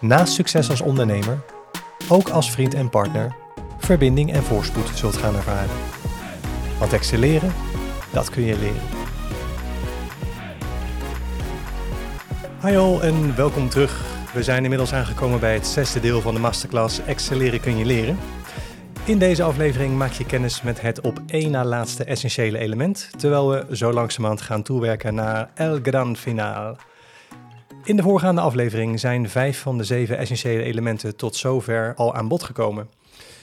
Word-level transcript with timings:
naast 0.00 0.32
succes 0.32 0.70
als 0.70 0.80
ondernemer 0.80 1.40
ook 2.08 2.28
als 2.28 2.50
vriend 2.50 2.74
en 2.74 2.90
partner 2.90 3.34
verbinding 3.78 4.32
en 4.32 4.42
voorspoed 4.42 4.90
zult 4.94 5.16
gaan 5.16 5.34
ervaren. 5.34 5.76
Want 6.78 6.92
excelleren, 6.92 7.52
dat 8.12 8.30
kun 8.30 8.42
je 8.42 8.58
leren. 8.58 8.80
Hi 12.62 12.76
all 12.76 13.00
en 13.00 13.36
welkom 13.36 13.68
terug. 13.68 14.06
We 14.32 14.42
zijn 14.42 14.62
inmiddels 14.62 14.92
aangekomen 14.92 15.40
bij 15.40 15.54
het 15.54 15.66
zesde 15.66 16.00
deel 16.00 16.20
van 16.20 16.34
de 16.34 16.40
masterclass 16.40 17.00
Excelleren 17.04 17.60
kun 17.60 17.76
je 17.76 17.84
leren. 17.84 18.18
In 19.04 19.18
deze 19.18 19.42
aflevering 19.42 19.96
maak 19.96 20.12
je 20.12 20.26
kennis 20.26 20.62
met 20.62 20.80
het 20.80 21.00
op 21.00 21.20
één 21.26 21.50
na 21.50 21.64
laatste 21.64 22.04
essentiële 22.04 22.58
element, 22.58 23.10
terwijl 23.18 23.50
we 23.50 23.76
zo 23.76 23.92
langzamerhand 23.92 24.40
gaan 24.40 24.62
toewerken 24.62 25.14
naar 25.14 25.50
El 25.54 25.78
Gran 25.82 26.16
Final. 26.16 26.76
In 27.88 27.96
de 27.96 28.02
voorgaande 28.02 28.40
aflevering 28.40 29.00
zijn 29.00 29.28
vijf 29.28 29.60
van 29.60 29.78
de 29.78 29.84
zeven 29.84 30.18
essentiële 30.18 30.62
elementen 30.62 31.16
tot 31.16 31.36
zover 31.36 31.94
al 31.94 32.14
aan 32.14 32.28
bod 32.28 32.42
gekomen. 32.42 32.90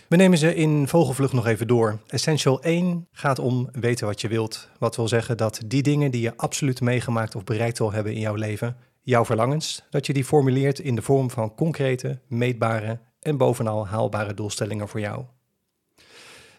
We 0.07 0.15
nemen 0.15 0.37
ze 0.37 0.55
in 0.55 0.87
vogelvlucht 0.87 1.33
nog 1.33 1.47
even 1.47 1.67
door. 1.67 1.99
Essential 2.07 2.61
1 2.61 3.07
gaat 3.11 3.39
om 3.39 3.69
weten 3.71 4.07
wat 4.07 4.21
je 4.21 4.27
wilt. 4.27 4.69
Wat 4.79 4.95
wil 4.95 5.07
zeggen 5.07 5.37
dat 5.37 5.61
die 5.65 5.81
dingen 5.81 6.11
die 6.11 6.21
je 6.21 6.37
absoluut 6.37 6.81
meegemaakt 6.81 7.35
of 7.35 7.43
bereikt 7.43 7.77
wil 7.77 7.91
hebben 7.91 8.13
in 8.13 8.19
jouw 8.19 8.35
leven, 8.35 8.77
jouw 9.01 9.25
verlangens, 9.25 9.83
dat 9.89 10.05
je 10.05 10.13
die 10.13 10.25
formuleert 10.25 10.79
in 10.79 10.95
de 10.95 11.01
vorm 11.01 11.29
van 11.29 11.55
concrete, 11.55 12.19
meetbare 12.27 12.99
en 13.19 13.37
bovenal 13.37 13.87
haalbare 13.87 14.33
doelstellingen 14.33 14.87
voor 14.87 14.99
jou. 14.99 15.23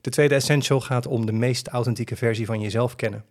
De 0.00 0.10
tweede 0.10 0.34
essential 0.34 0.80
gaat 0.80 1.06
om 1.06 1.26
de 1.26 1.32
meest 1.32 1.68
authentieke 1.68 2.16
versie 2.16 2.46
van 2.46 2.60
jezelf 2.60 2.96
kennen. 2.96 3.24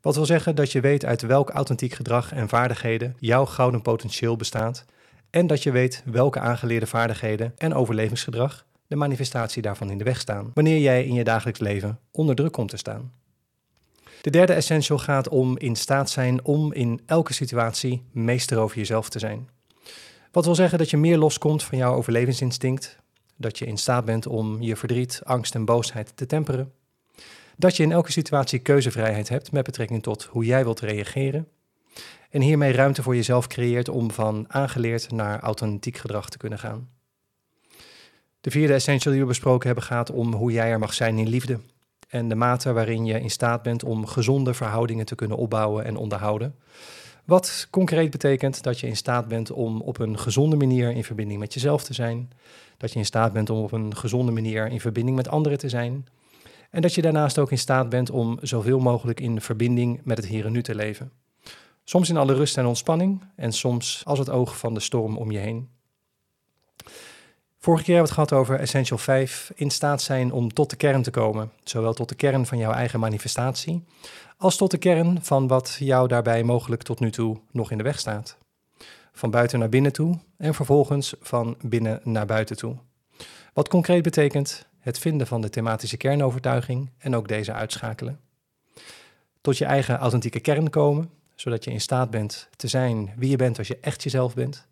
Wat 0.00 0.14
wil 0.14 0.26
zeggen 0.26 0.54
dat 0.54 0.72
je 0.72 0.80
weet 0.80 1.04
uit 1.04 1.22
welk 1.22 1.50
authentiek 1.50 1.92
gedrag 1.92 2.32
en 2.32 2.48
vaardigheden 2.48 3.16
jouw 3.18 3.44
gouden 3.44 3.82
potentieel 3.82 4.36
bestaat 4.36 4.84
en 5.30 5.46
dat 5.46 5.62
je 5.62 5.70
weet 5.70 6.02
welke 6.04 6.38
aangeleerde 6.38 6.86
vaardigheden 6.86 7.54
en 7.56 7.74
overlevingsgedrag 7.74 8.64
de 8.86 8.96
manifestatie 8.96 9.62
daarvan 9.62 9.90
in 9.90 9.98
de 9.98 10.04
weg 10.04 10.20
staan, 10.20 10.50
wanneer 10.54 10.78
jij 10.78 11.04
in 11.04 11.14
je 11.14 11.24
dagelijks 11.24 11.60
leven 11.60 11.98
onder 12.10 12.34
druk 12.34 12.52
komt 12.52 12.68
te 12.68 12.76
staan. 12.76 13.12
De 14.20 14.30
derde 14.30 14.52
essential 14.52 14.98
gaat 14.98 15.28
om 15.28 15.58
in 15.58 15.76
staat 15.76 16.10
zijn 16.10 16.44
om 16.44 16.72
in 16.72 17.00
elke 17.06 17.32
situatie 17.32 18.02
meester 18.12 18.58
over 18.58 18.76
jezelf 18.76 19.08
te 19.08 19.18
zijn. 19.18 19.48
Wat 20.32 20.44
wil 20.44 20.54
zeggen 20.54 20.78
dat 20.78 20.90
je 20.90 20.96
meer 20.96 21.18
loskomt 21.18 21.62
van 21.62 21.78
jouw 21.78 21.94
overlevingsinstinct, 21.94 22.98
dat 23.36 23.58
je 23.58 23.66
in 23.66 23.78
staat 23.78 24.04
bent 24.04 24.26
om 24.26 24.62
je 24.62 24.76
verdriet, 24.76 25.20
angst 25.24 25.54
en 25.54 25.64
boosheid 25.64 26.12
te 26.14 26.26
temperen, 26.26 26.72
dat 27.60 27.76
je 27.76 27.82
in 27.82 27.92
elke 27.92 28.12
situatie 28.12 28.58
keuzevrijheid 28.58 29.28
hebt 29.28 29.52
met 29.52 29.64
betrekking 29.64 30.02
tot 30.02 30.24
hoe 30.24 30.44
jij 30.44 30.64
wilt 30.64 30.80
reageren 30.80 31.48
en 32.30 32.40
hiermee 32.40 32.72
ruimte 32.72 33.02
voor 33.02 33.14
jezelf 33.14 33.46
creëert 33.46 33.88
om 33.88 34.10
van 34.10 34.44
aangeleerd 34.48 35.10
naar 35.10 35.40
authentiek 35.40 35.96
gedrag 35.96 36.28
te 36.28 36.38
kunnen 36.38 36.58
gaan. 36.58 36.88
De 38.40 38.50
vierde 38.50 38.74
essential 38.74 39.12
die 39.12 39.22
we 39.22 39.28
besproken 39.28 39.66
hebben 39.66 39.84
gaat 39.84 40.10
om 40.10 40.32
hoe 40.32 40.52
jij 40.52 40.70
er 40.70 40.78
mag 40.78 40.94
zijn 40.94 41.18
in 41.18 41.28
liefde 41.28 41.60
en 42.08 42.28
de 42.28 42.34
mate 42.34 42.72
waarin 42.72 43.04
je 43.04 43.20
in 43.20 43.30
staat 43.30 43.62
bent 43.62 43.84
om 43.84 44.06
gezonde 44.06 44.54
verhoudingen 44.54 45.06
te 45.06 45.14
kunnen 45.14 45.36
opbouwen 45.36 45.84
en 45.84 45.96
onderhouden. 45.96 46.54
Wat 47.24 47.66
concreet 47.70 48.10
betekent 48.10 48.62
dat 48.62 48.80
je 48.80 48.86
in 48.86 48.96
staat 48.96 49.28
bent 49.28 49.50
om 49.50 49.80
op 49.80 49.98
een 49.98 50.18
gezonde 50.18 50.56
manier 50.56 50.90
in 50.90 51.04
verbinding 51.04 51.40
met 51.40 51.54
jezelf 51.54 51.84
te 51.84 51.94
zijn, 51.94 52.30
dat 52.76 52.92
je 52.92 52.98
in 52.98 53.04
staat 53.04 53.32
bent 53.32 53.50
om 53.50 53.62
op 53.62 53.72
een 53.72 53.96
gezonde 53.96 54.32
manier 54.32 54.66
in 54.66 54.80
verbinding 54.80 55.16
met 55.16 55.28
anderen 55.28 55.58
te 55.58 55.68
zijn 55.68 56.06
en 56.70 56.82
dat 56.82 56.94
je 56.94 57.02
daarnaast 57.02 57.38
ook 57.38 57.50
in 57.50 57.58
staat 57.58 57.88
bent 57.88 58.10
om 58.10 58.38
zoveel 58.42 58.78
mogelijk 58.78 59.20
in 59.20 59.40
verbinding 59.40 60.00
met 60.04 60.16
het 60.16 60.26
hier 60.26 60.46
en 60.46 60.52
nu 60.52 60.62
te 60.62 60.74
leven. 60.74 61.12
Soms 61.84 62.08
in 62.08 62.16
alle 62.16 62.34
rust 62.34 62.58
en 62.58 62.66
ontspanning 62.66 63.24
en 63.36 63.52
soms 63.52 64.02
als 64.04 64.18
het 64.18 64.30
oog 64.30 64.58
van 64.58 64.74
de 64.74 64.80
storm 64.80 65.16
om 65.16 65.30
je 65.30 65.38
heen. 65.38 65.68
Vorige 67.58 67.84
keer 67.84 67.94
hebben 67.94 68.14
we 68.14 68.20
het 68.20 68.28
gehad 68.28 68.44
over 68.44 68.60
Essential 68.60 68.98
5, 68.98 69.52
in 69.54 69.70
staat 69.70 70.02
zijn 70.02 70.32
om 70.32 70.52
tot 70.52 70.70
de 70.70 70.76
kern 70.76 71.02
te 71.02 71.10
komen. 71.10 71.50
Zowel 71.64 71.92
tot 71.92 72.08
de 72.08 72.14
kern 72.14 72.46
van 72.46 72.58
jouw 72.58 72.72
eigen 72.72 73.00
manifestatie, 73.00 73.84
als 74.36 74.56
tot 74.56 74.70
de 74.70 74.78
kern 74.78 75.18
van 75.22 75.46
wat 75.46 75.76
jou 75.78 76.08
daarbij 76.08 76.42
mogelijk 76.42 76.82
tot 76.82 77.00
nu 77.00 77.10
toe 77.10 77.40
nog 77.50 77.70
in 77.70 77.78
de 77.78 77.84
weg 77.84 77.98
staat. 77.98 78.36
Van 79.12 79.30
buiten 79.30 79.58
naar 79.58 79.68
binnen 79.68 79.92
toe 79.92 80.18
en 80.36 80.54
vervolgens 80.54 81.14
van 81.20 81.56
binnen 81.60 82.00
naar 82.04 82.26
buiten 82.26 82.56
toe. 82.56 82.76
Wat 83.52 83.68
concreet 83.68 84.02
betekent 84.02 84.66
het 84.78 84.98
vinden 84.98 85.26
van 85.26 85.40
de 85.40 85.50
thematische 85.50 85.96
kernovertuiging 85.96 86.90
en 86.98 87.16
ook 87.16 87.28
deze 87.28 87.52
uitschakelen. 87.52 88.20
Tot 89.40 89.58
je 89.58 89.64
eigen 89.64 89.96
authentieke 89.98 90.40
kern 90.40 90.70
komen, 90.70 91.10
zodat 91.34 91.64
je 91.64 91.70
in 91.70 91.80
staat 91.80 92.10
bent 92.10 92.48
te 92.56 92.68
zijn 92.68 93.12
wie 93.16 93.30
je 93.30 93.36
bent 93.36 93.58
als 93.58 93.68
je 93.68 93.78
echt 93.80 94.02
jezelf 94.02 94.34
bent. 94.34 94.66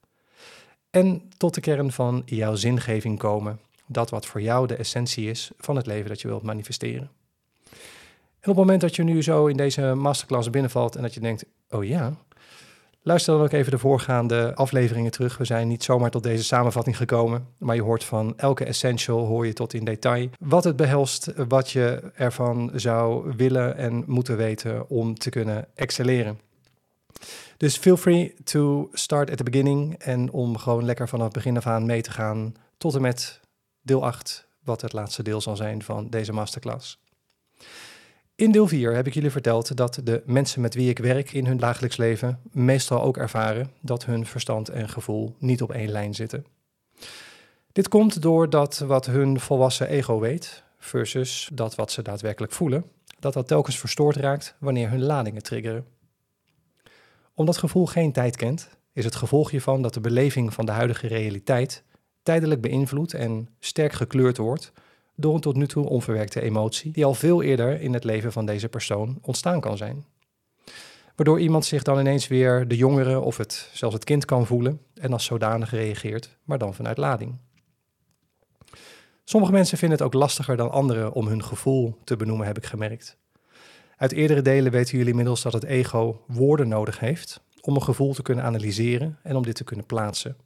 En 0.90 1.22
tot 1.36 1.54
de 1.54 1.60
kern 1.60 1.92
van 1.92 2.22
jouw 2.24 2.54
zingeving 2.54 3.18
komen, 3.18 3.60
dat 3.86 4.10
wat 4.10 4.26
voor 4.26 4.42
jou 4.42 4.66
de 4.66 4.76
essentie 4.76 5.30
is 5.30 5.50
van 5.58 5.76
het 5.76 5.86
leven 5.86 6.08
dat 6.08 6.20
je 6.20 6.28
wilt 6.28 6.42
manifesteren. 6.42 7.10
En 8.40 8.54
op 8.54 8.56
het 8.56 8.66
moment 8.66 8.80
dat 8.80 8.96
je 8.96 9.02
nu 9.02 9.22
zo 9.22 9.46
in 9.46 9.56
deze 9.56 9.94
masterclass 9.94 10.50
binnenvalt 10.50 10.96
en 10.96 11.02
dat 11.02 11.14
je 11.14 11.20
denkt, 11.20 11.44
oh 11.70 11.84
ja, 11.84 12.16
Luister 13.08 13.34
dan 13.34 13.42
ook 13.42 13.52
even 13.52 13.72
de 13.72 13.78
voorgaande 13.78 14.54
afleveringen 14.54 15.10
terug. 15.10 15.36
We 15.36 15.44
zijn 15.44 15.68
niet 15.68 15.84
zomaar 15.84 16.10
tot 16.10 16.22
deze 16.22 16.44
samenvatting 16.44 16.96
gekomen, 16.96 17.46
maar 17.58 17.74
je 17.74 17.82
hoort 17.82 18.04
van 18.04 18.34
elke 18.36 18.64
essential, 18.64 19.26
hoor 19.26 19.46
je 19.46 19.52
tot 19.52 19.74
in 19.74 19.84
detail 19.84 20.28
wat 20.38 20.64
het 20.64 20.76
behelst, 20.76 21.32
wat 21.48 21.70
je 21.70 22.10
ervan 22.14 22.70
zou 22.74 23.32
willen 23.36 23.76
en 23.76 24.04
moeten 24.06 24.36
weten 24.36 24.88
om 24.88 25.18
te 25.18 25.30
kunnen 25.30 25.66
excelleren. 25.74 26.40
Dus 27.56 27.76
feel 27.76 27.96
free 27.96 28.34
to 28.44 28.88
start 28.92 29.30
at 29.30 29.36
the 29.36 29.44
beginning 29.44 29.94
en 29.98 30.30
om 30.30 30.58
gewoon 30.58 30.84
lekker 30.84 31.08
vanaf 31.08 31.30
begin 31.30 31.56
af 31.56 31.66
aan 31.66 31.86
mee 31.86 32.02
te 32.02 32.10
gaan 32.10 32.54
tot 32.76 32.94
en 32.94 33.00
met 33.00 33.40
deel 33.82 34.04
8, 34.04 34.48
wat 34.64 34.80
het 34.80 34.92
laatste 34.92 35.22
deel 35.22 35.40
zal 35.40 35.56
zijn 35.56 35.82
van 35.82 36.10
deze 36.10 36.32
masterclass. 36.32 36.98
In 38.38 38.52
deel 38.52 38.68
4 38.68 38.94
heb 38.94 39.06
ik 39.06 39.14
jullie 39.14 39.30
verteld 39.30 39.76
dat 39.76 40.00
de 40.04 40.22
mensen 40.26 40.60
met 40.60 40.74
wie 40.74 40.88
ik 40.88 40.98
werk 40.98 41.32
in 41.32 41.46
hun 41.46 41.56
dagelijks 41.56 41.96
leven 41.96 42.40
meestal 42.50 43.02
ook 43.02 43.16
ervaren 43.16 43.70
dat 43.80 44.04
hun 44.04 44.26
verstand 44.26 44.68
en 44.68 44.88
gevoel 44.88 45.34
niet 45.38 45.62
op 45.62 45.72
één 45.72 45.90
lijn 45.90 46.14
zitten. 46.14 46.46
Dit 47.72 47.88
komt 47.88 48.22
doordat 48.22 48.78
wat 48.78 49.06
hun 49.06 49.40
volwassen 49.40 49.88
ego 49.88 50.18
weet 50.18 50.62
versus 50.78 51.50
dat 51.52 51.74
wat 51.74 51.92
ze 51.92 52.02
daadwerkelijk 52.02 52.52
voelen, 52.52 52.84
dat 53.18 53.32
dat 53.32 53.48
telkens 53.48 53.78
verstoord 53.78 54.16
raakt 54.16 54.56
wanneer 54.58 54.90
hun 54.90 55.02
ladingen 55.02 55.42
triggeren. 55.42 55.86
Omdat 57.34 57.56
gevoel 57.56 57.86
geen 57.86 58.12
tijd 58.12 58.36
kent, 58.36 58.68
is 58.92 59.04
het 59.04 59.16
gevolg 59.16 59.50
hiervan 59.50 59.82
dat 59.82 59.94
de 59.94 60.00
beleving 60.00 60.54
van 60.54 60.66
de 60.66 60.72
huidige 60.72 61.06
realiteit 61.06 61.84
tijdelijk 62.22 62.60
beïnvloed 62.60 63.14
en 63.14 63.48
sterk 63.58 63.92
gekleurd 63.92 64.36
wordt 64.36 64.72
door 65.20 65.34
een 65.34 65.40
tot 65.40 65.56
nu 65.56 65.66
toe 65.66 65.88
onverwerkte 65.88 66.40
emotie, 66.40 66.92
die 66.92 67.04
al 67.04 67.14
veel 67.14 67.42
eerder 67.42 67.80
in 67.80 67.92
het 67.92 68.04
leven 68.04 68.32
van 68.32 68.46
deze 68.46 68.68
persoon 68.68 69.18
ontstaan 69.22 69.60
kan 69.60 69.76
zijn. 69.76 70.04
Waardoor 71.16 71.40
iemand 71.40 71.64
zich 71.64 71.82
dan 71.82 71.98
ineens 71.98 72.28
weer 72.28 72.68
de 72.68 72.76
jongere 72.76 73.20
of 73.20 73.36
het, 73.36 73.70
zelfs 73.72 73.94
het 73.94 74.04
kind 74.04 74.24
kan 74.24 74.46
voelen 74.46 74.80
en 74.94 75.12
als 75.12 75.24
zodanig 75.24 75.70
reageert, 75.70 76.38
maar 76.44 76.58
dan 76.58 76.74
vanuit 76.74 76.96
lading. 76.96 77.38
Sommige 79.24 79.52
mensen 79.52 79.78
vinden 79.78 79.98
het 79.98 80.06
ook 80.06 80.14
lastiger 80.14 80.56
dan 80.56 80.70
anderen 80.70 81.12
om 81.12 81.26
hun 81.26 81.44
gevoel 81.44 81.98
te 82.04 82.16
benoemen, 82.16 82.46
heb 82.46 82.56
ik 82.56 82.66
gemerkt. 82.66 83.16
Uit 83.96 84.12
eerdere 84.12 84.42
delen 84.42 84.72
weten 84.72 84.92
jullie 84.92 85.10
inmiddels 85.10 85.42
dat 85.42 85.52
het 85.52 85.64
ego 85.64 86.24
woorden 86.26 86.68
nodig 86.68 87.00
heeft 87.00 87.40
om 87.60 87.74
een 87.74 87.82
gevoel 87.82 88.14
te 88.14 88.22
kunnen 88.22 88.44
analyseren 88.44 89.18
en 89.22 89.36
om 89.36 89.42
dit 89.42 89.54
te 89.54 89.64
kunnen 89.64 89.86
plaatsen. 89.86 90.36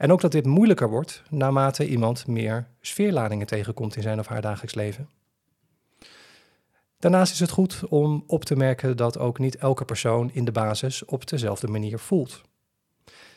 En 0.00 0.12
ook 0.12 0.20
dat 0.20 0.32
dit 0.32 0.46
moeilijker 0.46 0.90
wordt 0.90 1.22
naarmate 1.28 1.88
iemand 1.88 2.26
meer 2.26 2.66
sfeerladingen 2.80 3.46
tegenkomt 3.46 3.96
in 3.96 4.02
zijn 4.02 4.18
of 4.18 4.26
haar 4.26 4.40
dagelijks 4.40 4.74
leven. 4.74 5.08
Daarnaast 6.98 7.32
is 7.32 7.40
het 7.40 7.50
goed 7.50 7.82
om 7.88 8.24
op 8.26 8.44
te 8.44 8.56
merken 8.56 8.96
dat 8.96 9.18
ook 9.18 9.38
niet 9.38 9.56
elke 9.56 9.84
persoon 9.84 10.30
in 10.32 10.44
de 10.44 10.52
basis 10.52 11.04
op 11.04 11.28
dezelfde 11.28 11.68
manier 11.68 11.98
voelt. 11.98 12.40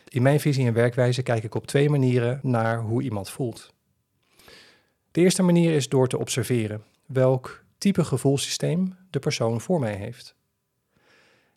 In 0.08 0.22
mijn 0.22 0.40
visie 0.40 0.66
en 0.66 0.74
werkwijze 0.74 1.24
kijk 1.24 1.44
ik 1.44 1.56
op 1.56 1.68
twee 1.68 1.90
manieren 1.90 2.40
naar 2.42 2.82
hoe 2.82 3.02
iemand 3.02 3.30
voelt. 3.30 3.74
De 5.12 5.22
eerste 5.22 5.44
manier 5.44 5.74
is 5.74 5.90
door 5.90 6.08
te 6.08 6.20
observeren 6.20 6.84
welk 7.06 7.64
type 7.78 8.04
gevoelssysteem 8.04 8.96
de 9.10 9.20
persoon 9.20 9.62
voor 9.62 9.80
mij 9.80 9.96
heeft. 9.96 10.36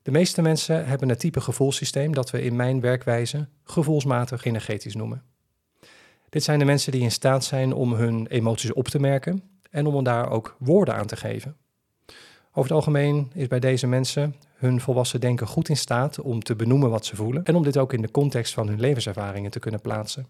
De 0.06 0.12
meeste 0.12 0.43
mensen 0.43 0.87
hebben 0.87 1.08
het 1.08 1.19
type 1.19 1.41
gevoelssysteem 1.41 2.14
dat 2.14 2.31
we 2.31 2.43
in 2.43 2.56
mijn 2.56 2.81
werkwijze 2.81 3.49
gevoelsmatig 3.64 4.44
energetisch 4.44 4.94
noemen. 4.94 5.23
Dit 6.29 6.43
zijn 6.43 6.58
de 6.58 6.64
mensen 6.64 6.93
die 6.93 7.00
in 7.00 7.11
staat 7.11 7.44
zijn 7.44 7.73
om 7.73 7.93
hun 7.93 8.26
emoties 8.26 8.73
op 8.73 8.88
te 8.88 8.99
merken 8.99 9.43
en 9.70 9.87
om 9.87 10.05
daar 10.05 10.31
ook 10.31 10.56
woorden 10.58 10.94
aan 10.94 11.06
te 11.06 11.17
geven. 11.17 11.56
Over 12.49 12.62
het 12.62 12.70
algemeen 12.70 13.31
is 13.35 13.47
bij 13.47 13.61
deze 13.61 13.87
mensen 13.87 14.35
hun 14.55 14.81
volwassen 14.81 15.20
denken 15.20 15.47
goed 15.47 15.69
in 15.69 15.76
staat 15.76 16.20
om 16.20 16.43
te 16.43 16.56
benoemen 16.56 16.91
wat 16.91 17.06
ze 17.06 17.17
voelen 17.17 17.44
en 17.44 17.55
om 17.55 17.62
dit 17.62 17.76
ook 17.76 17.93
in 17.93 18.03
de 18.03 18.11
context 18.11 18.55
van 18.55 18.69
hun 18.69 18.81
levenservaringen 18.81 19.50
te 19.50 19.58
kunnen 19.58 19.81
plaatsen. 19.81 20.26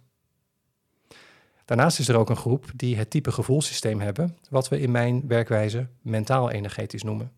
Daarnaast 1.65 1.99
is 1.99 2.09
er 2.09 2.17
ook 2.17 2.31
een 2.31 2.37
groep 2.37 2.71
die 2.75 2.97
het 2.97 3.11
type 3.11 3.33
gevoelssysteem 3.33 4.01
hebben, 4.01 4.37
wat 4.51 4.69
we 4.69 4.81
in 4.81 4.91
mijn 4.91 5.29
werkwijze 5.29 5.87
mentaal-energetisch 6.03 7.03
noemen. 7.03 7.33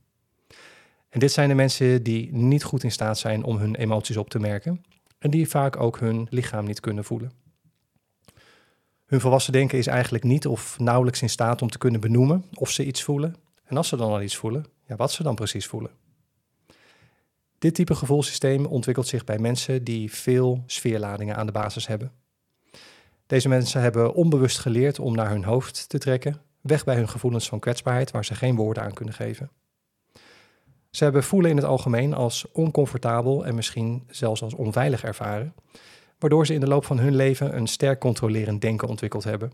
En 1.09 1.21
dit 1.21 1.33
zijn 1.33 1.49
de 1.49 1.55
mensen 1.55 2.03
die 2.03 2.33
niet 2.33 2.65
goed 2.65 2.83
in 2.83 2.93
staat 2.93 3.19
zijn 3.19 3.45
om 3.45 3.57
hun 3.57 3.75
emoties 3.75 4.17
op 4.17 4.31
te 4.31 4.39
merken 4.39 4.85
en 5.19 5.31
die 5.31 5.49
vaak 5.49 5.77
ook 5.77 5.99
hun 5.99 6.27
lichaam 6.31 6.65
niet 6.65 6.81
kunnen 6.81 7.05
voelen. 7.05 7.33
Hun 9.07 9.21
volwassen 9.21 9.53
denken 9.53 9.79
is 9.79 9.87
eigenlijk 9.87 10.25
niet 10.25 10.47
of 10.47 10.79
nauwelijks 10.79 11.23
in 11.23 11.29
staat 11.29 11.63
om 11.63 11.71
te 11.71 11.79
kunnen 11.79 12.01
benoemen 12.01 12.45
of 12.55 12.71
ze 12.71 12.85
iets 12.85 13.03
voelen. 13.03 13.37
En 13.65 13.77
als 13.77 13.89
ze 13.89 13.97
dan 13.97 14.11
al 14.11 14.23
iets 14.23 14.37
voelen, 14.37 14.67
ja, 14.87 14.97
wat 14.97 15.13
ze 15.13 15.23
dan 15.23 15.35
precies 15.35 15.67
voelen. 15.67 15.91
Dit 17.59 17.75
type 17.75 17.95
gevoelssysteem 17.95 18.67
ontwikkelt 18.67 19.07
zich 19.07 19.25
bij 19.25 19.39
mensen 19.39 19.85
die 19.85 20.13
veel 20.13 20.63
sfeerladingen 20.67 21.37
aan 21.37 21.47
de 21.47 21.53
basis 21.53 21.87
hebben. 21.87 22.13
Deze 23.27 23.49
mensen 23.49 23.81
hebben 23.81 24.15
onbewust 24.15 24.59
geleerd 24.59 24.99
om 24.99 25.15
naar 25.15 25.31
hun 25.31 25.45
hoofd 25.45 25.89
te 25.89 25.99
trekken, 25.99 26.41
weg 26.61 26.85
bij 26.85 26.97
hun 26.97 27.09
gevoelens 27.09 27.49
van 27.49 27.59
kwetsbaarheid 27.59 28.11
waar 28.11 28.25
ze 28.25 28.35
geen 28.35 28.57
woorden 28.57 28.83
aan 28.83 28.93
kunnen 28.93 29.15
geven. 29.15 29.51
Ze 30.99 31.05
hebben 31.05 31.25
voelen 31.25 31.51
in 31.51 31.57
het 31.57 31.67
algemeen 31.67 32.15
als 32.15 32.47
oncomfortabel 32.53 33.47
en 33.47 33.55
misschien 33.55 34.03
zelfs 34.11 34.43
als 34.43 34.55
onveilig 34.55 35.05
ervaren, 35.05 35.55
waardoor 36.19 36.47
ze 36.47 36.55
in 36.55 36.61
de 36.61 36.67
loop 36.67 36.85
van 36.85 36.99
hun 36.99 37.17
leven 37.17 37.57
een 37.57 37.67
sterk 37.67 38.01
controlerend 38.01 38.61
denken 38.61 38.89
ontwikkeld 38.89 39.25
hebben. 39.25 39.53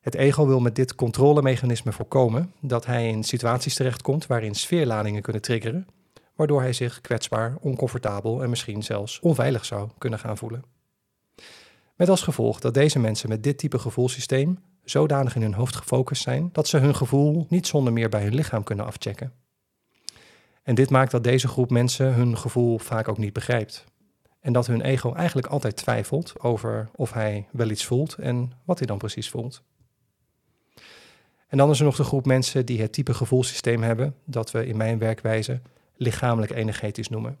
Het 0.00 0.14
ego 0.14 0.46
wil 0.46 0.60
met 0.60 0.76
dit 0.76 0.94
controlemechanisme 0.94 1.92
voorkomen 1.92 2.52
dat 2.60 2.86
hij 2.86 3.08
in 3.08 3.24
situaties 3.24 3.74
terechtkomt 3.74 4.26
waarin 4.26 4.54
sfeerladingen 4.54 5.22
kunnen 5.22 5.42
triggeren, 5.42 5.86
waardoor 6.34 6.60
hij 6.60 6.72
zich 6.72 7.00
kwetsbaar, 7.00 7.56
oncomfortabel 7.60 8.42
en 8.42 8.50
misschien 8.50 8.82
zelfs 8.82 9.20
onveilig 9.20 9.64
zou 9.64 9.88
kunnen 9.98 10.18
gaan 10.18 10.36
voelen. 10.36 10.64
Met 11.96 12.08
als 12.08 12.22
gevolg 12.22 12.60
dat 12.60 12.74
deze 12.74 12.98
mensen 12.98 13.28
met 13.28 13.42
dit 13.42 13.58
type 13.58 13.78
gevoelssysteem 13.78 14.58
zodanig 14.84 15.34
in 15.34 15.42
hun 15.42 15.54
hoofd 15.54 15.76
gefocust 15.76 16.22
zijn 16.22 16.48
dat 16.52 16.68
ze 16.68 16.78
hun 16.78 16.94
gevoel 16.94 17.46
niet 17.48 17.66
zonder 17.66 17.92
meer 17.92 18.08
bij 18.08 18.22
hun 18.22 18.34
lichaam 18.34 18.62
kunnen 18.62 18.86
afchecken. 18.86 19.43
En 20.64 20.74
dit 20.74 20.90
maakt 20.90 21.10
dat 21.10 21.24
deze 21.24 21.48
groep 21.48 21.70
mensen 21.70 22.14
hun 22.14 22.38
gevoel 22.38 22.78
vaak 22.78 23.08
ook 23.08 23.18
niet 23.18 23.32
begrijpt. 23.32 23.84
En 24.40 24.52
dat 24.52 24.66
hun 24.66 24.80
ego 24.80 25.12
eigenlijk 25.12 25.46
altijd 25.46 25.76
twijfelt 25.76 26.40
over 26.40 26.88
of 26.94 27.12
hij 27.12 27.48
wel 27.52 27.70
iets 27.70 27.84
voelt 27.84 28.14
en 28.14 28.52
wat 28.64 28.78
hij 28.78 28.86
dan 28.86 28.98
precies 28.98 29.30
voelt. 29.30 29.62
En 31.48 31.58
dan 31.58 31.70
is 31.70 31.78
er 31.78 31.84
nog 31.84 31.96
de 31.96 32.04
groep 32.04 32.26
mensen 32.26 32.66
die 32.66 32.80
het 32.80 32.92
type 32.92 33.14
gevoelssysteem 33.14 33.82
hebben 33.82 34.14
dat 34.24 34.50
we 34.50 34.66
in 34.66 34.76
mijn 34.76 34.98
werkwijze 34.98 35.60
lichamelijk 35.96 36.52
energetisch 36.52 37.08
noemen. 37.08 37.38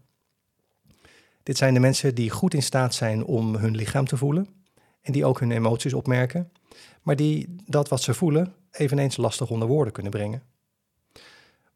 Dit 1.42 1.56
zijn 1.56 1.74
de 1.74 1.80
mensen 1.80 2.14
die 2.14 2.30
goed 2.30 2.54
in 2.54 2.62
staat 2.62 2.94
zijn 2.94 3.24
om 3.24 3.54
hun 3.54 3.76
lichaam 3.76 4.06
te 4.06 4.16
voelen 4.16 4.48
en 5.00 5.12
die 5.12 5.24
ook 5.24 5.40
hun 5.40 5.50
emoties 5.50 5.94
opmerken, 5.94 6.52
maar 7.02 7.16
die 7.16 7.56
dat 7.66 7.88
wat 7.88 8.02
ze 8.02 8.14
voelen 8.14 8.54
eveneens 8.70 9.16
lastig 9.16 9.50
onder 9.50 9.68
woorden 9.68 9.92
kunnen 9.92 10.12
brengen. 10.12 10.42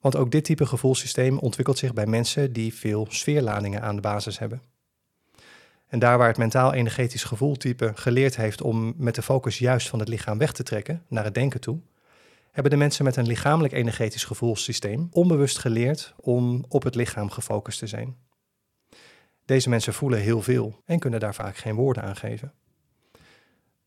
Want 0.01 0.17
ook 0.17 0.31
dit 0.31 0.45
type 0.45 0.67
gevoelssysteem 0.67 1.39
ontwikkelt 1.39 1.79
zich 1.79 1.93
bij 1.93 2.07
mensen 2.07 2.53
die 2.53 2.75
veel 2.75 3.07
sfeerladingen 3.11 3.83
aan 3.83 3.95
de 3.95 4.01
basis 4.01 4.39
hebben. 4.39 4.63
En 5.89 5.99
daar 5.99 6.19
waar 6.19 6.29
het 6.29 6.39
mentaal-energetisch 6.39 7.25
gevoeltype 7.25 7.93
geleerd 7.95 8.37
heeft 8.37 8.63
om 8.63 8.95
met 8.97 9.15
de 9.15 9.23
focus 9.23 9.59
juist 9.59 9.89
van 9.89 9.99
het 9.99 10.09
lichaam 10.09 10.39
weg 10.39 10.53
te 10.53 10.63
trekken, 10.63 11.05
naar 11.09 11.25
het 11.25 11.35
denken 11.35 11.61
toe, 11.61 11.81
hebben 12.51 12.73
de 12.73 12.79
mensen 12.79 13.05
met 13.05 13.17
een 13.17 13.27
lichamelijk-energetisch 13.27 14.25
gevoelssysteem 14.25 15.09
onbewust 15.11 15.59
geleerd 15.59 16.15
om 16.17 16.65
op 16.69 16.83
het 16.83 16.95
lichaam 16.95 17.31
gefocust 17.31 17.79
te 17.79 17.87
zijn. 17.87 18.17
Deze 19.45 19.69
mensen 19.69 19.95
voelen 19.95 20.21
heel 20.21 20.43
veel 20.43 20.83
en 20.85 20.99
kunnen 20.99 21.21
daar 21.21 21.35
vaak 21.35 21.57
geen 21.57 21.75
woorden 21.75 22.03
aan 22.03 22.17
geven. 22.17 22.53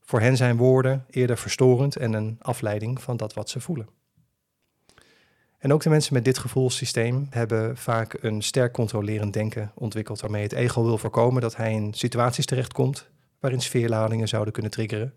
Voor 0.02 0.20
hen 0.20 0.38
zijn 0.38 0.58
woorden 0.58 1.06
eerder 1.10 1.38
verstorend 1.38 1.96
en 1.96 2.14
een 2.14 2.38
afleiding 2.42 3.02
van 3.02 3.18
dat 3.18 3.34
wat 3.34 3.50
ze 3.50 3.62
voelen. 3.62 3.90
En 5.62 5.74
ook 5.74 5.82
de 5.82 5.90
mensen 5.90 6.14
met 6.14 6.26
dit 6.26 6.38
gevoelssysteem 6.38 7.28
hebben 7.30 7.78
vaak 7.78 8.18
een 8.22 8.42
sterk 8.42 8.74
controlerend 8.74 9.34
denken 9.34 9.72
ontwikkeld, 9.76 10.22
waarmee 10.22 10.44
het 10.44 10.54
ego 10.54 10.84
wil 10.84 10.98
voorkomen 10.98 11.42
dat 11.42 11.56
hij 11.56 11.74
in 11.74 11.94
situaties 11.94 12.46
terechtkomt 12.46 13.10
waarin 13.40 13.62
sfeerladingen 13.62 14.28
zouden 14.28 14.54
kunnen 14.54 14.72
triggeren, 14.72 15.14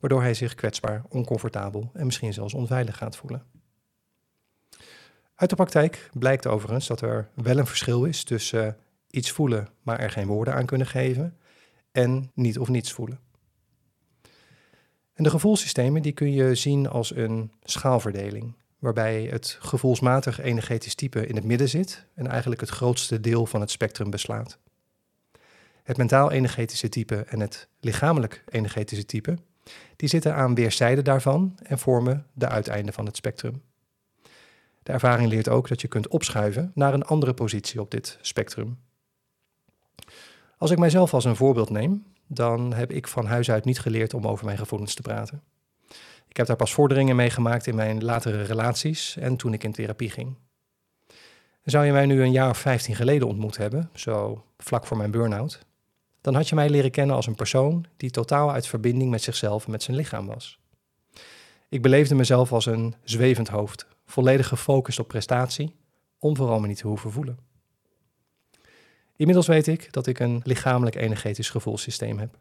waardoor 0.00 0.22
hij 0.22 0.34
zich 0.34 0.54
kwetsbaar, 0.54 1.02
oncomfortabel 1.08 1.90
en 1.92 2.06
misschien 2.06 2.32
zelfs 2.32 2.54
onveilig 2.54 2.96
gaat 2.96 3.16
voelen. 3.16 3.42
Uit 5.34 5.50
de 5.50 5.56
praktijk 5.56 6.10
blijkt 6.12 6.46
overigens 6.46 6.86
dat 6.86 7.00
er 7.00 7.28
wel 7.34 7.58
een 7.58 7.66
verschil 7.66 8.04
is 8.04 8.24
tussen 8.24 8.76
iets 9.10 9.30
voelen, 9.30 9.68
maar 9.82 9.98
er 9.98 10.10
geen 10.10 10.26
woorden 10.26 10.54
aan 10.54 10.66
kunnen 10.66 10.86
geven, 10.86 11.36
en 11.92 12.30
niet 12.34 12.58
of 12.58 12.68
niets 12.68 12.92
voelen. 12.92 13.20
En 15.12 15.24
de 15.24 15.30
gevoelssystemen 15.30 16.02
die 16.02 16.12
kun 16.12 16.32
je 16.32 16.54
zien 16.54 16.88
als 16.88 17.16
een 17.16 17.52
schaalverdeling 17.62 18.54
waarbij 18.78 19.22
het 19.22 19.56
gevoelsmatig 19.60 20.40
energetisch 20.40 20.94
type 20.94 21.26
in 21.26 21.34
het 21.34 21.44
midden 21.44 21.68
zit 21.68 22.06
en 22.14 22.26
eigenlijk 22.26 22.60
het 22.60 22.70
grootste 22.70 23.20
deel 23.20 23.46
van 23.46 23.60
het 23.60 23.70
spectrum 23.70 24.10
beslaat. 24.10 24.58
Het 25.82 25.96
mentaal-energetische 25.96 26.88
type 26.88 27.16
en 27.16 27.40
het 27.40 27.68
lichamelijk-energetische 27.80 29.06
type, 29.06 29.38
die 29.96 30.08
zitten 30.08 30.34
aan 30.34 30.54
weerszijden 30.54 31.04
daarvan 31.04 31.58
en 31.62 31.78
vormen 31.78 32.26
de 32.32 32.48
uiteinden 32.48 32.94
van 32.94 33.06
het 33.06 33.16
spectrum. 33.16 33.62
De 34.82 34.92
ervaring 34.92 35.28
leert 35.28 35.48
ook 35.48 35.68
dat 35.68 35.80
je 35.80 35.88
kunt 35.88 36.08
opschuiven 36.08 36.70
naar 36.74 36.94
een 36.94 37.04
andere 37.04 37.34
positie 37.34 37.80
op 37.80 37.90
dit 37.90 38.18
spectrum. 38.20 38.78
Als 40.58 40.70
ik 40.70 40.78
mijzelf 40.78 41.14
als 41.14 41.24
een 41.24 41.36
voorbeeld 41.36 41.70
neem, 41.70 42.04
dan 42.26 42.72
heb 42.72 42.92
ik 42.92 43.08
van 43.08 43.26
huis 43.26 43.50
uit 43.50 43.64
niet 43.64 43.80
geleerd 43.80 44.14
om 44.14 44.26
over 44.26 44.44
mijn 44.44 44.58
gevoelens 44.58 44.94
te 44.94 45.02
praten. 45.02 45.42
Ik 46.38 46.46
heb 46.46 46.56
daar 46.56 46.66
pas 46.66 46.74
vorderingen 46.74 47.16
mee 47.16 47.30
gemaakt 47.30 47.66
in 47.66 47.74
mijn 47.74 48.04
latere 48.04 48.42
relaties 48.42 49.16
en 49.16 49.36
toen 49.36 49.52
ik 49.52 49.64
in 49.64 49.72
therapie 49.72 50.10
ging. 50.10 50.36
Zou 51.64 51.84
je 51.84 51.92
mij 51.92 52.06
nu 52.06 52.22
een 52.22 52.32
jaar 52.32 52.50
of 52.50 52.58
15 52.58 52.94
geleden 52.94 53.28
ontmoet 53.28 53.56
hebben, 53.56 53.90
zo 53.94 54.44
vlak 54.58 54.86
voor 54.86 54.96
mijn 54.96 55.10
burn-out, 55.10 55.66
dan 56.20 56.34
had 56.34 56.48
je 56.48 56.54
mij 56.54 56.70
leren 56.70 56.90
kennen 56.90 57.16
als 57.16 57.26
een 57.26 57.34
persoon 57.34 57.86
die 57.96 58.10
totaal 58.10 58.52
uit 58.52 58.66
verbinding 58.66 59.10
met 59.10 59.22
zichzelf 59.22 59.64
en 59.64 59.70
met 59.70 59.82
zijn 59.82 59.96
lichaam 59.96 60.26
was. 60.26 60.58
Ik 61.68 61.82
beleefde 61.82 62.14
mezelf 62.14 62.52
als 62.52 62.66
een 62.66 62.94
zwevend 63.02 63.48
hoofd, 63.48 63.86
volledig 64.06 64.48
gefocust 64.48 64.98
op 64.98 65.08
prestatie, 65.08 65.74
om 66.18 66.36
vooral 66.36 66.60
me 66.60 66.66
niet 66.66 66.78
te 66.78 66.86
hoeven 66.86 67.12
voelen. 67.12 67.38
Inmiddels 69.16 69.46
weet 69.46 69.66
ik 69.66 69.92
dat 69.92 70.06
ik 70.06 70.18
een 70.18 70.40
lichamelijk-energetisch 70.44 71.50
gevoelssysteem 71.50 72.18
heb. 72.18 72.38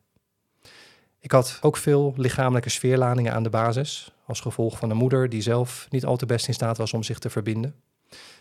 Ik 1.27 1.33
had 1.33 1.57
ook 1.61 1.77
veel 1.77 2.13
lichamelijke 2.17 2.69
sfeerladingen 2.69 3.33
aan 3.33 3.43
de 3.43 3.49
basis, 3.49 4.11
als 4.25 4.39
gevolg 4.39 4.77
van 4.77 4.89
een 4.89 4.97
moeder 4.97 5.29
die 5.29 5.41
zelf 5.41 5.87
niet 5.89 6.05
al 6.05 6.17
te 6.17 6.25
best 6.25 6.47
in 6.47 6.53
staat 6.53 6.77
was 6.77 6.93
om 6.93 7.03
zich 7.03 7.19
te 7.19 7.29
verbinden. 7.29 7.75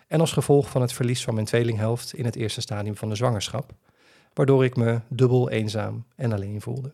En 0.06 0.20
als 0.20 0.32
gevolg 0.32 0.70
van 0.70 0.80
het 0.80 0.92
verlies 0.92 1.24
van 1.24 1.34
mijn 1.34 1.46
tweelinghelft 1.46 2.14
in 2.14 2.24
het 2.24 2.36
eerste 2.36 2.60
stadium 2.60 2.96
van 2.96 3.08
de 3.08 3.14
zwangerschap, 3.14 3.72
waardoor 4.32 4.64
ik 4.64 4.76
me 4.76 5.00
dubbel 5.08 5.50
eenzaam 5.50 6.04
en 6.16 6.32
alleen 6.32 6.60
voelde. 6.60 6.92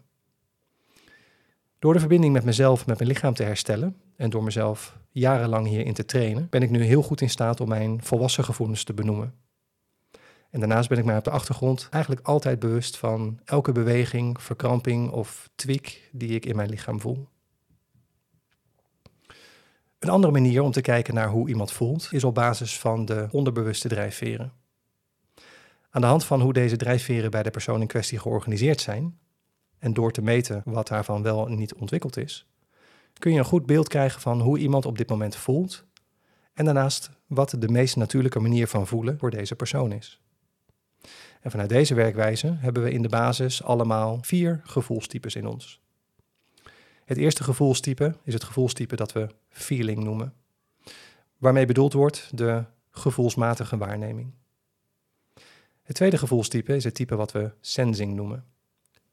Door 1.78 1.92
de 1.92 2.00
verbinding 2.00 2.32
met 2.32 2.44
mezelf, 2.44 2.86
met 2.86 2.98
mijn 2.98 3.10
lichaam 3.10 3.34
te 3.34 3.42
herstellen 3.42 3.96
en 4.16 4.30
door 4.30 4.44
mezelf 4.44 4.96
jarenlang 5.10 5.66
hierin 5.66 5.94
te 5.94 6.04
trainen, 6.04 6.46
ben 6.50 6.62
ik 6.62 6.70
nu 6.70 6.82
heel 6.82 7.02
goed 7.02 7.20
in 7.20 7.30
staat 7.30 7.60
om 7.60 7.68
mijn 7.68 8.02
volwassen 8.02 8.44
gevoelens 8.44 8.84
te 8.84 8.94
benoemen 8.94 9.34
en 10.52 10.60
daarnaast 10.60 10.88
ben 10.88 10.98
ik 10.98 11.04
mij 11.04 11.16
op 11.16 11.24
de 11.24 11.30
achtergrond 11.30 11.88
eigenlijk 11.90 12.26
altijd 12.26 12.58
bewust 12.58 12.96
van 12.96 13.40
elke 13.44 13.72
beweging, 13.72 14.42
verkramping 14.42 15.10
of 15.10 15.50
tweak 15.54 16.00
die 16.10 16.28
ik 16.28 16.46
in 16.46 16.56
mijn 16.56 16.70
lichaam 16.70 17.00
voel. 17.00 17.28
Een 19.98 20.08
andere 20.08 20.32
manier 20.32 20.62
om 20.62 20.70
te 20.70 20.80
kijken 20.80 21.14
naar 21.14 21.28
hoe 21.28 21.48
iemand 21.48 21.72
voelt 21.72 22.08
is 22.10 22.24
op 22.24 22.34
basis 22.34 22.78
van 22.78 23.04
de 23.04 23.28
onderbewuste 23.30 23.88
drijfveren. 23.88 24.52
Aan 25.90 26.00
de 26.00 26.06
hand 26.06 26.24
van 26.24 26.40
hoe 26.40 26.52
deze 26.52 26.76
drijfveren 26.76 27.30
bij 27.30 27.42
de 27.42 27.50
persoon 27.50 27.80
in 27.80 27.86
kwestie 27.86 28.18
georganiseerd 28.18 28.80
zijn, 28.80 29.18
en 29.78 29.92
door 29.92 30.12
te 30.12 30.22
meten 30.22 30.62
wat 30.64 30.88
daarvan 30.88 31.22
wel 31.22 31.46
en 31.46 31.54
niet 31.54 31.74
ontwikkeld 31.74 32.16
is, 32.16 32.46
kun 33.18 33.32
je 33.32 33.38
een 33.38 33.44
goed 33.44 33.66
beeld 33.66 33.88
krijgen 33.88 34.20
van 34.20 34.40
hoe 34.40 34.58
iemand 34.58 34.86
op 34.86 34.98
dit 34.98 35.08
moment 35.08 35.36
voelt 35.36 35.84
en 36.54 36.64
daarnaast 36.64 37.10
wat 37.26 37.54
de 37.58 37.68
meest 37.68 37.96
natuurlijke 37.96 38.40
manier 38.40 38.68
van 38.68 38.86
voelen 38.86 39.18
voor 39.18 39.30
deze 39.30 39.54
persoon 39.54 39.92
is. 39.92 40.21
En 41.40 41.50
vanuit 41.50 41.68
deze 41.68 41.94
werkwijze 41.94 42.56
hebben 42.58 42.82
we 42.82 42.90
in 42.90 43.02
de 43.02 43.08
basis 43.08 43.62
allemaal 43.62 44.18
vier 44.22 44.60
gevoelstypes 44.64 45.34
in 45.34 45.46
ons. 45.46 45.80
Het 47.04 47.18
eerste 47.18 47.44
gevoelstype 47.44 48.16
is 48.24 48.32
het 48.32 48.44
gevoelstype 48.44 48.96
dat 48.96 49.12
we 49.12 49.28
feeling 49.48 50.04
noemen, 50.04 50.34
waarmee 51.38 51.66
bedoeld 51.66 51.92
wordt 51.92 52.30
de 52.32 52.64
gevoelsmatige 52.90 53.76
waarneming. 53.76 54.32
Het 55.82 55.96
tweede 55.96 56.18
gevoelstype 56.18 56.76
is 56.76 56.84
het 56.84 56.94
type 56.94 57.16
wat 57.16 57.32
we 57.32 57.50
sensing 57.60 58.14
noemen. 58.14 58.44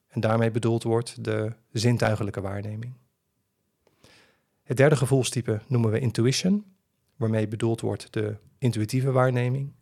En 0.08 0.20
daarmee 0.20 0.50
bedoeld 0.50 0.82
wordt 0.82 1.24
de 1.24 1.52
zintuigelijke 1.72 2.40
waarneming. 2.40 2.94
Het 4.62 4.76
derde 4.76 4.96
gevoelstype 4.96 5.60
noemen 5.66 5.90
we 5.90 6.00
intuition, 6.00 6.64
waarmee 7.16 7.48
bedoeld 7.48 7.80
wordt 7.80 8.12
de 8.12 8.36
intuïtieve 8.58 9.10
waarneming. 9.10 9.72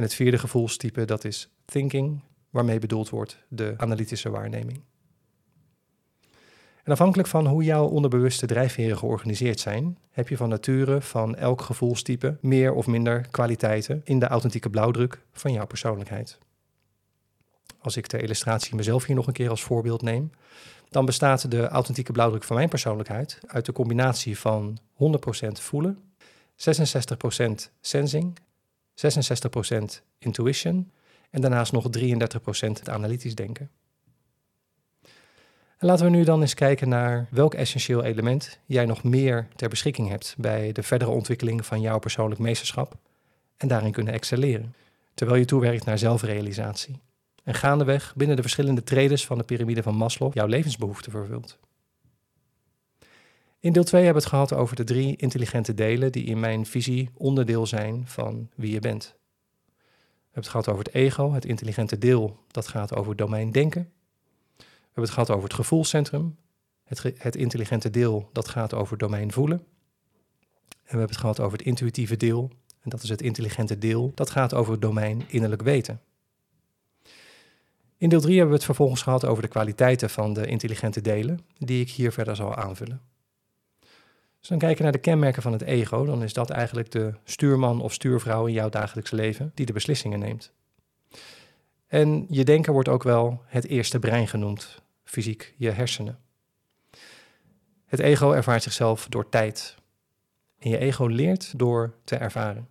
En 0.00 0.06
het 0.06 0.14
vierde 0.14 0.38
gevoelstype 0.38 1.04
dat 1.04 1.24
is 1.24 1.50
thinking, 1.64 2.20
waarmee 2.50 2.78
bedoeld 2.78 3.08
wordt 3.08 3.38
de 3.48 3.74
analytische 3.76 4.30
waarneming. 4.30 4.80
En 6.82 6.92
afhankelijk 6.92 7.28
van 7.28 7.46
hoe 7.46 7.64
jouw 7.64 7.86
onderbewuste 7.86 8.46
drijfveren 8.46 8.98
georganiseerd 8.98 9.60
zijn, 9.60 9.98
heb 10.10 10.28
je 10.28 10.36
van 10.36 10.48
nature 10.48 11.00
van 11.00 11.36
elk 11.36 11.62
gevoelstype 11.62 12.38
meer 12.40 12.72
of 12.72 12.86
minder 12.86 13.26
kwaliteiten 13.30 14.00
in 14.04 14.18
de 14.18 14.26
authentieke 14.26 14.70
blauwdruk 14.70 15.22
van 15.32 15.52
jouw 15.52 15.66
persoonlijkheid. 15.66 16.38
Als 17.78 17.96
ik 17.96 18.08
de 18.08 18.22
illustratie 18.22 18.74
mezelf 18.74 19.04
hier 19.04 19.16
nog 19.16 19.26
een 19.26 19.32
keer 19.32 19.50
als 19.50 19.62
voorbeeld 19.62 20.02
neem, 20.02 20.30
dan 20.88 21.04
bestaat 21.04 21.50
de 21.50 21.68
authentieke 21.68 22.12
blauwdruk 22.12 22.44
van 22.44 22.56
mijn 22.56 22.68
persoonlijkheid 22.68 23.38
uit 23.46 23.66
de 23.66 23.72
combinatie 23.72 24.38
van 24.38 24.78
100% 24.92 25.46
voelen, 25.52 25.98
66% 26.56 27.70
sensing, 27.80 28.38
66% 28.94 30.02
intuition 30.18 30.90
en 31.30 31.40
daarnaast 31.40 31.72
nog 31.72 31.86
33% 31.98 32.02
het 32.60 32.88
analytisch 32.88 33.34
denken. 33.34 33.70
En 35.80 35.86
laten 35.86 36.04
we 36.04 36.10
nu 36.10 36.24
dan 36.24 36.40
eens 36.40 36.54
kijken 36.54 36.88
naar 36.88 37.26
welk 37.30 37.54
essentieel 37.54 38.04
element 38.04 38.58
jij 38.66 38.86
nog 38.86 39.02
meer 39.02 39.48
ter 39.56 39.68
beschikking 39.68 40.08
hebt 40.08 40.34
bij 40.38 40.72
de 40.72 40.82
verdere 40.82 41.10
ontwikkeling 41.10 41.66
van 41.66 41.80
jouw 41.80 41.98
persoonlijk 41.98 42.40
meesterschap 42.40 42.94
en 43.56 43.68
daarin 43.68 43.92
kunnen 43.92 44.12
excelleren, 44.12 44.74
terwijl 45.14 45.38
je 45.38 45.44
toewerkt 45.44 45.84
naar 45.84 45.98
zelfrealisatie. 45.98 47.00
En 47.44 47.54
gaandeweg 47.54 48.14
binnen 48.16 48.36
de 48.36 48.42
verschillende 48.42 48.82
tredes 48.82 49.26
van 49.26 49.38
de 49.38 49.44
piramide 49.44 49.82
van 49.82 49.94
Maslow 49.94 50.34
jouw 50.34 50.46
levensbehoeften 50.46 51.12
vervult. 51.12 51.58
In 53.60 53.72
deel 53.72 53.84
2 53.84 54.04
hebben 54.04 54.22
we 54.22 54.28
het 54.28 54.38
gehad 54.38 54.60
over 54.60 54.76
de 54.76 54.84
drie 54.84 55.16
intelligente 55.16 55.74
delen 55.74 56.12
die 56.12 56.24
in 56.24 56.40
mijn 56.40 56.66
visie 56.66 57.10
onderdeel 57.14 57.66
zijn 57.66 58.06
van 58.06 58.50
wie 58.54 58.72
je 58.72 58.78
bent. 58.78 59.04
We 59.04 60.36
hebben 60.36 60.42
het 60.42 60.48
gehad 60.48 60.68
over 60.68 60.84
het 60.84 60.94
ego, 60.94 61.32
het 61.32 61.44
intelligente 61.44 61.98
deel, 61.98 62.38
dat 62.46 62.68
gaat 62.68 62.94
over 62.94 63.16
domein 63.16 63.52
denken. 63.52 63.92
We 64.56 64.64
hebben 64.84 65.02
het 65.02 65.10
gehad 65.10 65.30
over 65.30 65.44
het 65.44 65.54
gevoelscentrum, 65.54 66.36
het, 66.84 67.02
het 67.16 67.36
intelligente 67.36 67.90
deel, 67.90 68.28
dat 68.32 68.48
gaat 68.48 68.74
over 68.74 68.98
domein 68.98 69.32
voelen. 69.32 69.58
En 69.58 69.66
we 70.68 70.98
hebben 70.98 71.08
het 71.08 71.16
gehad 71.16 71.40
over 71.40 71.58
het 71.58 71.66
intuïtieve 71.66 72.16
deel, 72.16 72.50
en 72.80 72.90
dat 72.90 73.02
is 73.02 73.08
het 73.08 73.22
intelligente 73.22 73.78
deel, 73.78 74.12
dat 74.14 74.30
gaat 74.30 74.54
over 74.54 74.72
het 74.72 74.82
domein 74.82 75.24
innerlijk 75.28 75.62
weten. 75.62 76.00
In 77.96 78.08
deel 78.08 78.20
3 78.20 78.32
hebben 78.32 78.50
we 78.50 78.56
het 78.56 78.64
vervolgens 78.64 79.02
gehad 79.02 79.24
over 79.24 79.42
de 79.42 79.48
kwaliteiten 79.48 80.10
van 80.10 80.32
de 80.32 80.46
intelligente 80.46 81.00
delen, 81.00 81.40
die 81.58 81.80
ik 81.80 81.90
hier 81.90 82.12
verder 82.12 82.36
zal 82.36 82.54
aanvullen. 82.54 83.00
Als 84.40 84.48
we 84.48 84.54
dan 84.58 84.58
kijken 84.58 84.82
naar 84.82 84.92
de 84.92 84.98
kenmerken 84.98 85.42
van 85.42 85.52
het 85.52 85.62
ego, 85.62 86.04
dan 86.04 86.22
is 86.22 86.32
dat 86.32 86.50
eigenlijk 86.50 86.90
de 86.90 87.14
stuurman 87.24 87.80
of 87.80 87.92
stuurvrouw 87.92 88.46
in 88.46 88.52
jouw 88.52 88.68
dagelijks 88.68 89.10
leven 89.10 89.52
die 89.54 89.66
de 89.66 89.72
beslissingen 89.72 90.18
neemt. 90.18 90.52
En 91.86 92.26
je 92.28 92.44
denken 92.44 92.72
wordt 92.72 92.88
ook 92.88 93.02
wel 93.02 93.42
het 93.46 93.66
eerste 93.66 93.98
brein 93.98 94.28
genoemd, 94.28 94.82
fysiek 95.04 95.54
je 95.56 95.70
hersenen. 95.70 96.18
Het 97.86 98.00
ego 98.00 98.32
ervaart 98.32 98.62
zichzelf 98.62 99.06
door 99.08 99.28
tijd. 99.28 99.76
En 100.58 100.70
je 100.70 100.78
ego 100.78 101.06
leert 101.06 101.58
door 101.58 101.94
te 102.04 102.16
ervaren. 102.16 102.68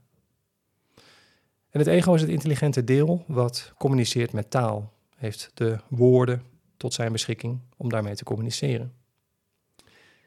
En 1.70 1.80
het 1.80 1.88
ego 1.88 2.14
is 2.14 2.22
het 2.22 2.30
intelligente 2.30 2.84
deel 2.84 3.24
wat 3.28 3.74
communiceert 3.78 4.32
met 4.32 4.50
taal, 4.50 4.94
heeft 5.16 5.52
de 5.54 5.78
woorden 5.88 6.44
tot 6.78 6.94
zijn 6.94 7.12
beschikking 7.12 7.60
om 7.78 7.90
daarmee 7.90 8.16
te 8.16 8.24
communiceren. 8.24 8.94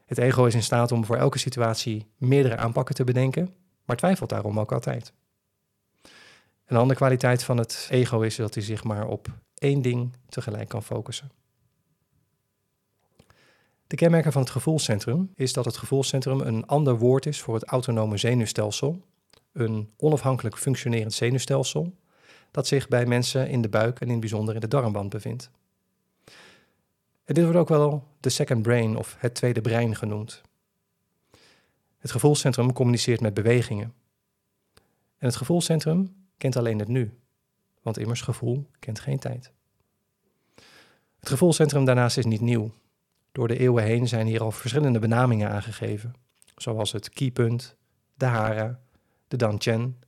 Het 0.07 0.19
ego 0.19 0.45
is 0.45 0.55
in 0.55 0.63
staat 0.63 0.93
om 0.93 1.05
voor 1.05 1.17
elke 1.17 1.39
situatie 1.39 2.07
meerdere 2.17 2.57
aanpakken 2.57 2.95
te 2.95 3.05
bedenken, 3.05 3.55
maar 3.85 3.97
twijfelt 3.97 4.31
daarom 4.31 4.61
ook 4.61 4.73
altijd. 4.73 5.13
Een 6.67 6.77
andere 6.77 6.99
kwaliteit 6.99 7.43
van 7.43 7.57
het 7.57 7.89
ego 7.91 8.21
is 8.21 8.37
dat 8.37 8.55
hij 8.55 8.63
zich 8.63 8.85
maar 8.85 9.07
op 9.07 9.29
één 9.55 9.83
ding 9.83 10.13
tegelijk 10.29 10.69
kan 10.69 10.83
focussen. 10.83 11.31
De 13.87 13.97
kenmerken 13.97 14.33
van 14.33 14.43
het 14.43 14.51
gevoelscentrum 14.51 15.33
is 15.35 15.53
dat 15.53 15.65
het 15.65 15.77
gevoelscentrum 15.77 16.41
een 16.41 16.67
ander 16.67 16.99
woord 16.99 17.27
is 17.27 17.41
voor 17.41 17.55
het 17.55 17.65
autonome 17.65 18.17
zenuwstelsel, 18.17 19.01
een 19.53 19.91
onafhankelijk 19.97 20.59
functionerend 20.59 21.13
zenuwstelsel 21.13 21.95
dat 22.51 22.67
zich 22.67 22.89
bij 22.89 23.07
mensen 23.07 23.49
in 23.49 23.63
de 23.63 23.69
buik 23.69 24.01
en 24.01 24.07
in 24.07 24.11
het 24.13 24.21
bijzonder 24.21 24.55
in 24.55 24.61
de 24.61 24.69
darmwand 24.69 25.11
bevindt. 25.11 25.51
Dit 27.25 27.45
wordt 27.45 27.59
ook 27.59 27.69
wel 27.69 28.09
de 28.21 28.31
second 28.31 28.63
brain 28.63 28.97
of 28.97 29.17
het 29.19 29.35
tweede 29.35 29.61
brein 29.61 29.97
genoemd. 29.97 30.43
Het 31.99 32.11
gevoelscentrum 32.11 32.73
communiceert 32.73 33.21
met 33.21 33.35
bewegingen. 33.35 33.95
En 35.19 35.29
het 35.29 35.37
gevoelscentrum 35.37 36.15
kent 36.37 36.57
alleen 36.57 36.79
het 36.79 36.89
nu, 36.89 37.19
want 37.83 37.99
immers 37.99 38.21
gevoel 38.21 38.67
kent 38.79 39.01
geen 39.01 39.19
tijd. 39.19 39.53
Het 41.19 41.29
gevoelscentrum 41.29 41.85
daarnaast 41.85 42.19
is 42.19 42.25
niet 42.25 42.41
nieuw. 42.41 42.71
Door 43.33 43.49
de 43.49 43.59
eeuwen 43.59 43.85
heen 43.85 44.09
zijn 44.09 44.27
hier 44.27 44.43
al 44.43 44.51
verschillende 44.51 44.99
benamingen 44.99 45.51
aangegeven, 45.51 46.15
zoals 46.57 46.93
het 46.93 47.09
keypunt, 47.09 47.77
de 48.15 48.25
hara, 48.25 48.81
de 49.29 49.37
danchen. 49.37 49.99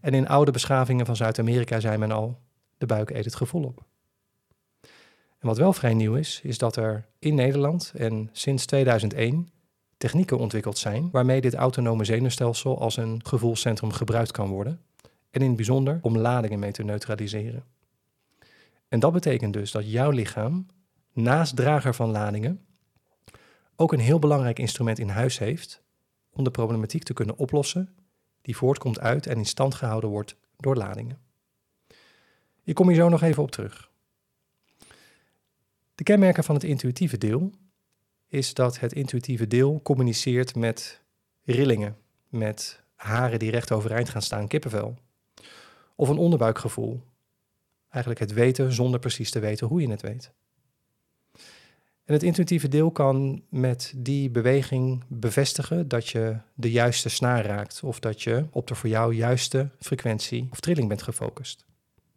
En 0.00 0.14
in 0.14 0.28
oude 0.28 0.50
beschavingen 0.50 1.06
van 1.06 1.16
Zuid-Amerika 1.16 1.80
zei 1.80 1.96
men 1.96 2.10
al, 2.10 2.40
de 2.78 2.86
buik 2.86 3.10
eet 3.10 3.24
het 3.24 3.34
gevoel 3.34 3.64
op. 3.64 3.87
En 5.38 5.46
wat 5.48 5.58
wel 5.58 5.72
vrij 5.72 5.94
nieuw 5.94 6.14
is, 6.14 6.40
is 6.42 6.58
dat 6.58 6.76
er 6.76 7.06
in 7.18 7.34
Nederland 7.34 7.92
en 7.96 8.28
sinds 8.32 8.66
2001 8.66 9.50
technieken 9.96 10.38
ontwikkeld 10.38 10.78
zijn 10.78 11.08
waarmee 11.12 11.40
dit 11.40 11.54
autonome 11.54 12.04
zenuwstelsel 12.04 12.80
als 12.80 12.96
een 12.96 13.20
gevoelscentrum 13.24 13.92
gebruikt 13.92 14.30
kan 14.30 14.48
worden. 14.48 14.80
En 15.30 15.40
in 15.40 15.46
het 15.46 15.56
bijzonder 15.56 15.98
om 16.02 16.18
ladingen 16.18 16.58
mee 16.58 16.72
te 16.72 16.82
neutraliseren. 16.82 17.64
En 18.88 19.00
dat 19.00 19.12
betekent 19.12 19.52
dus 19.52 19.70
dat 19.70 19.90
jouw 19.90 20.10
lichaam, 20.10 20.66
naast 21.12 21.56
drager 21.56 21.94
van 21.94 22.10
ladingen, 22.10 22.64
ook 23.76 23.92
een 23.92 24.00
heel 24.00 24.18
belangrijk 24.18 24.58
instrument 24.58 24.98
in 24.98 25.08
huis 25.08 25.38
heeft 25.38 25.82
om 26.30 26.44
de 26.44 26.50
problematiek 26.50 27.02
te 27.02 27.12
kunnen 27.12 27.38
oplossen 27.38 27.94
die 28.42 28.56
voortkomt 28.56 29.00
uit 29.00 29.26
en 29.26 29.36
in 29.36 29.46
stand 29.46 29.74
gehouden 29.74 30.10
wordt 30.10 30.36
door 30.56 30.76
ladingen. 30.76 31.18
Ik 32.64 32.74
kom 32.74 32.88
hier 32.88 32.96
zo 32.96 33.08
nog 33.08 33.22
even 33.22 33.42
op 33.42 33.50
terug. 33.50 33.90
De 35.98 36.04
kenmerken 36.04 36.44
van 36.44 36.54
het 36.54 36.64
intuïtieve 36.64 37.18
deel 37.18 37.52
is 38.28 38.54
dat 38.54 38.80
het 38.80 38.92
intuïtieve 38.92 39.46
deel 39.46 39.80
communiceert 39.82 40.54
met 40.54 41.02
rillingen, 41.44 41.96
met 42.28 42.82
haren 42.94 43.38
die 43.38 43.50
recht 43.50 43.72
overeind 43.72 44.08
gaan 44.08 44.22
staan, 44.22 44.48
kippenvel. 44.48 44.98
Of 45.94 46.08
een 46.08 46.18
onderbuikgevoel. 46.18 47.02
Eigenlijk 47.88 48.22
het 48.22 48.32
weten 48.32 48.72
zonder 48.72 49.00
precies 49.00 49.30
te 49.30 49.38
weten 49.38 49.66
hoe 49.66 49.80
je 49.80 49.90
het 49.90 50.02
weet. 50.02 50.32
En 52.04 52.14
het 52.14 52.22
intuïtieve 52.22 52.68
deel 52.68 52.90
kan 52.90 53.42
met 53.48 53.92
die 53.96 54.30
beweging 54.30 55.04
bevestigen 55.08 55.88
dat 55.88 56.08
je 56.08 56.36
de 56.54 56.70
juiste 56.70 57.08
snaar 57.08 57.44
raakt 57.44 57.82
of 57.82 58.00
dat 58.00 58.22
je 58.22 58.46
op 58.50 58.66
de 58.66 58.74
voor 58.74 58.88
jou 58.88 59.14
juiste 59.14 59.70
frequentie 59.78 60.48
of 60.50 60.60
trilling 60.60 60.88
bent 60.88 61.02
gefocust. 61.02 61.64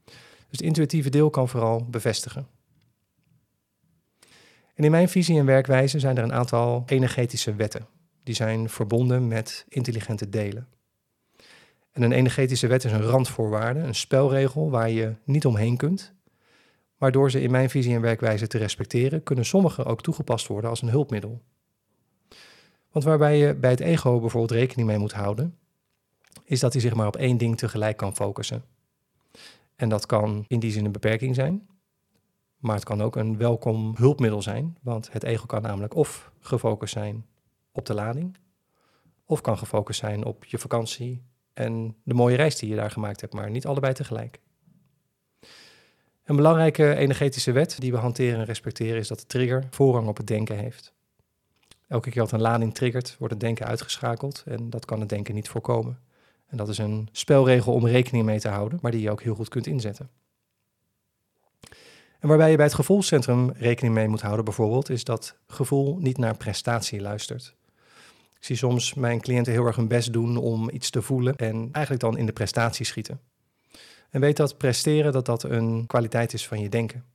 Dus 0.06 0.16
het 0.50 0.62
intuïtieve 0.62 1.10
deel 1.10 1.30
kan 1.30 1.50
vooral 1.50 1.86
bevestigen. 1.86 2.60
En 4.74 4.84
in 4.84 4.92
mijn 4.92 5.10
visie 5.10 5.40
en 5.40 5.46
werkwijze 5.46 6.00
zijn 6.00 6.18
er 6.18 6.24
een 6.24 6.34
aantal 6.34 6.84
energetische 6.86 7.56
wetten. 7.56 7.88
Die 8.24 8.36
zijn 8.36 8.70
verbonden 8.70 9.28
met 9.28 9.66
intelligente 9.70 10.30
delen. 10.30 10.68
En 11.92 12.02
een 12.02 12.12
energetische 12.12 12.68
wet 12.68 12.84
is 12.84 12.92
een 12.92 13.02
randvoorwaarde, 13.02 13.80
een 13.80 13.96
spelregel 13.96 14.70
waar 14.70 14.90
je 14.90 15.16
niet 15.24 15.46
omheen 15.46 15.78
kunt. 15.78 16.14
Maar 16.98 17.12
door 17.12 17.32
ze 17.32 17.42
in 17.42 17.52
mijn 17.52 17.70
visie 17.70 17.96
en 17.96 18.02
werkwijze 18.02 18.48
te 18.48 18.58
respecteren, 18.58 19.24
kunnen 19.24 19.46
sommige 19.46 19.84
ook 19.84 20.02
toegepast 20.02 20.48
worden 20.48 20.70
als 20.70 20.82
een 20.82 20.90
hulpmiddel. 20.90 21.42
Want 22.92 23.06
waarbij 23.06 23.38
je 23.38 23.56
bij 23.56 23.70
het 23.70 23.80
ego 23.80 24.20
bijvoorbeeld 24.20 24.60
rekening 24.60 24.88
mee 24.88 24.98
moet 24.98 25.14
houden, 25.14 25.58
is 26.44 26.60
dat 26.60 26.74
hij 26.74 26.82
zich 26.82 26.94
maar 26.94 27.08
op 27.08 27.16
één 27.16 27.38
ding 27.38 27.58
tegelijk 27.58 27.98
kan 27.98 28.16
focussen. 28.16 28.64
En 29.76 29.90
dat 29.90 30.06
kan 30.06 30.46
in 30.48 30.60
die 30.60 30.72
zin 30.72 30.86
een 30.86 30.92
beperking 30.92 31.36
zijn, 31.36 31.68
maar 32.62 32.76
het 32.76 32.84
kan 32.84 33.02
ook 33.02 33.16
een 33.16 33.38
welkom 33.38 33.94
hulpmiddel 33.96 34.42
zijn, 34.42 34.78
want 34.82 35.12
het 35.12 35.24
ego 35.24 35.46
kan 35.46 35.62
namelijk 35.62 35.96
of 35.96 36.32
gefocust 36.40 36.94
zijn 36.94 37.26
op 37.72 37.86
de 37.86 37.94
lading, 37.94 38.38
of 39.26 39.42
kan 39.42 39.58
gefocust 39.58 40.00
zijn 40.00 40.26
op 40.26 40.46
je 40.46 40.58
vakantie 40.58 41.24
en 41.54 41.96
de 42.04 42.14
mooie 42.14 42.36
reis 42.36 42.56
die 42.56 42.70
je 42.70 42.76
daar 42.76 42.92
gemaakt 42.92 43.22
hebt, 43.22 43.34
maar 43.34 43.50
niet 43.50 43.66
allebei 43.66 43.94
tegelijk. 43.94 44.40
Een 46.24 46.36
belangrijke 46.36 46.96
energetische 46.96 47.52
wet 47.52 47.76
die 47.80 47.92
we 47.92 47.98
hanteren 47.98 48.40
en 48.40 48.46
respecteren 48.46 48.98
is 48.98 49.08
dat 49.08 49.20
de 49.20 49.26
trigger 49.26 49.68
voorrang 49.70 50.08
op 50.08 50.18
het 50.18 50.28
denken 50.28 50.58
heeft. 50.58 50.94
Elke 51.88 52.10
keer 52.10 52.22
dat 52.22 52.32
een 52.32 52.42
lading 52.42 52.74
triggert, 52.74 53.16
wordt 53.20 53.34
het 53.34 53.44
denken 53.44 53.66
uitgeschakeld 53.66 54.44
en 54.46 54.70
dat 54.70 54.86
kan 54.86 55.00
het 55.00 55.10
denken 55.10 55.34
niet 55.34 55.50
voorkomen. 55.50 56.00
En 56.48 56.58
dat 56.58 56.70
is 56.70 56.78
een 56.78 57.10
spelregel 57.12 57.74
om 57.74 57.88
rekening 57.88 58.26
mee 58.26 58.40
te 58.40 58.50
houden, 58.50 58.80
maar 58.82 58.92
die 58.92 59.02
je 59.02 59.12
ook 59.12 59.22
heel 59.22 59.36
goed 59.36 59.50
kunt 59.50 59.68
inzetten. 59.68 60.10
En 62.22 62.28
waarbij 62.28 62.50
je 62.50 62.56
bij 62.56 62.66
het 62.66 62.76
gevoelscentrum 62.76 63.52
rekening 63.52 63.94
mee 63.94 64.08
moet 64.08 64.22
houden, 64.22 64.46
bijvoorbeeld, 64.46 64.90
is 64.90 65.04
dat 65.04 65.36
gevoel 65.48 65.98
niet 66.00 66.18
naar 66.18 66.38
prestatie 66.38 67.02
luistert. 67.02 67.56
Ik 68.38 68.46
zie 68.46 68.56
soms 68.56 68.94
mijn 68.94 69.22
cliënten 69.22 69.54
heel 69.54 69.66
erg 69.66 69.76
hun 69.76 69.88
best 69.88 70.14
doen 70.14 70.38
om 70.38 70.70
iets 70.70 70.90
te 70.90 71.02
voelen 71.02 71.36
en 71.36 71.70
eigenlijk 71.72 72.04
dan 72.04 72.18
in 72.18 72.26
de 72.26 72.32
prestatie 72.32 72.86
schieten. 72.86 73.20
En 74.10 74.22
weet 74.22 74.38
dat 74.38 74.58
presteren 74.58 75.12
dat 75.12 75.26
dat 75.26 75.44
een 75.44 75.84
kwaliteit 75.88 76.34
is 76.34 76.48
van 76.48 76.60
je 76.60 76.70
denken. 76.70 77.06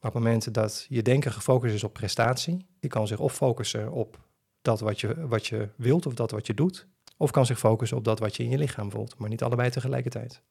Maar 0.00 0.10
op 0.10 0.16
het 0.16 0.22
moment 0.22 0.54
dat 0.54 0.86
je 0.88 1.02
denken 1.02 1.32
gefocust 1.32 1.74
is 1.74 1.84
op 1.84 1.92
prestatie, 1.92 2.66
die 2.80 2.90
kan 2.90 3.06
zich 3.06 3.18
of 3.18 3.34
focussen 3.34 3.92
op 3.92 4.18
dat 4.62 4.80
wat 4.80 5.00
je, 5.00 5.26
wat 5.26 5.46
je 5.46 5.68
wilt 5.76 6.06
of 6.06 6.14
dat 6.14 6.30
wat 6.30 6.46
je 6.46 6.54
doet, 6.54 6.86
of 7.16 7.30
kan 7.30 7.46
zich 7.46 7.58
focussen 7.58 7.96
op 7.96 8.04
dat 8.04 8.18
wat 8.18 8.36
je 8.36 8.42
in 8.42 8.50
je 8.50 8.58
lichaam 8.58 8.90
voelt, 8.90 9.18
maar 9.18 9.28
niet 9.28 9.42
allebei 9.42 9.70
tegelijkertijd. 9.70 10.42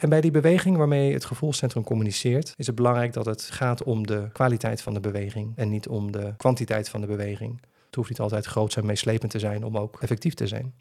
En 0.00 0.08
bij 0.08 0.20
die 0.20 0.30
beweging 0.30 0.76
waarmee 0.76 1.12
het 1.12 1.24
gevoelscentrum 1.24 1.84
communiceert, 1.84 2.54
is 2.56 2.66
het 2.66 2.74
belangrijk 2.74 3.12
dat 3.12 3.26
het 3.26 3.42
gaat 3.42 3.82
om 3.82 4.06
de 4.06 4.28
kwaliteit 4.32 4.82
van 4.82 4.94
de 4.94 5.00
beweging 5.00 5.52
en 5.56 5.68
niet 5.68 5.88
om 5.88 6.12
de 6.12 6.34
kwantiteit 6.36 6.88
van 6.88 7.00
de 7.00 7.06
beweging. 7.06 7.60
Het 7.86 7.94
hoeft 7.94 8.08
niet 8.08 8.20
altijd 8.20 8.46
groot 8.46 8.76
en 8.76 8.86
meeslepend 8.86 9.30
te 9.30 9.38
zijn 9.38 9.64
om 9.64 9.78
ook 9.78 10.02
effectief 10.02 10.34
te 10.34 10.46
zijn. 10.46 10.74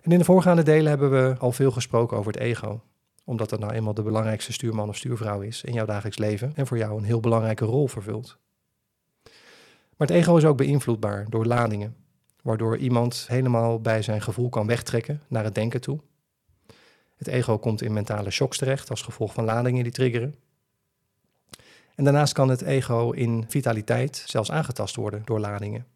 En 0.00 0.12
in 0.12 0.18
de 0.18 0.24
voorgaande 0.24 0.62
delen 0.62 0.88
hebben 0.88 1.10
we 1.10 1.34
al 1.38 1.52
veel 1.52 1.70
gesproken 1.70 2.16
over 2.16 2.32
het 2.32 2.40
ego, 2.40 2.80
omdat 3.24 3.50
het 3.50 3.60
nou 3.60 3.72
eenmaal 3.72 3.94
de 3.94 4.02
belangrijkste 4.02 4.52
stuurman 4.52 4.88
of 4.88 4.96
stuurvrouw 4.96 5.40
is 5.40 5.62
in 5.62 5.72
jouw 5.72 5.86
dagelijks 5.86 6.18
leven 6.18 6.52
en 6.54 6.66
voor 6.66 6.78
jou 6.78 6.98
een 6.98 7.04
heel 7.04 7.20
belangrijke 7.20 7.64
rol 7.64 7.88
vervult. 7.88 8.38
Maar 9.96 10.06
het 10.08 10.10
ego 10.10 10.36
is 10.36 10.44
ook 10.44 10.56
beïnvloedbaar 10.56 11.26
door 11.28 11.44
ladingen, 11.44 11.96
waardoor 12.42 12.76
iemand 12.76 13.24
helemaal 13.28 13.80
bij 13.80 14.02
zijn 14.02 14.22
gevoel 14.22 14.48
kan 14.48 14.66
wegtrekken 14.66 15.22
naar 15.28 15.44
het 15.44 15.54
denken 15.54 15.80
toe 15.80 16.00
het 17.18 17.26
ego 17.26 17.58
komt 17.58 17.82
in 17.82 17.92
mentale 17.92 18.30
shocks 18.30 18.58
terecht 18.58 18.90
als 18.90 19.02
gevolg 19.02 19.32
van 19.32 19.44
ladingen 19.44 19.82
die 19.82 19.92
triggeren. 19.92 20.34
En 21.94 22.04
daarnaast 22.04 22.32
kan 22.32 22.48
het 22.48 22.62
ego 22.62 23.10
in 23.10 23.44
vitaliteit 23.48 24.22
zelfs 24.26 24.50
aangetast 24.50 24.96
worden 24.96 25.22
door 25.24 25.40
ladingen. 25.40 25.86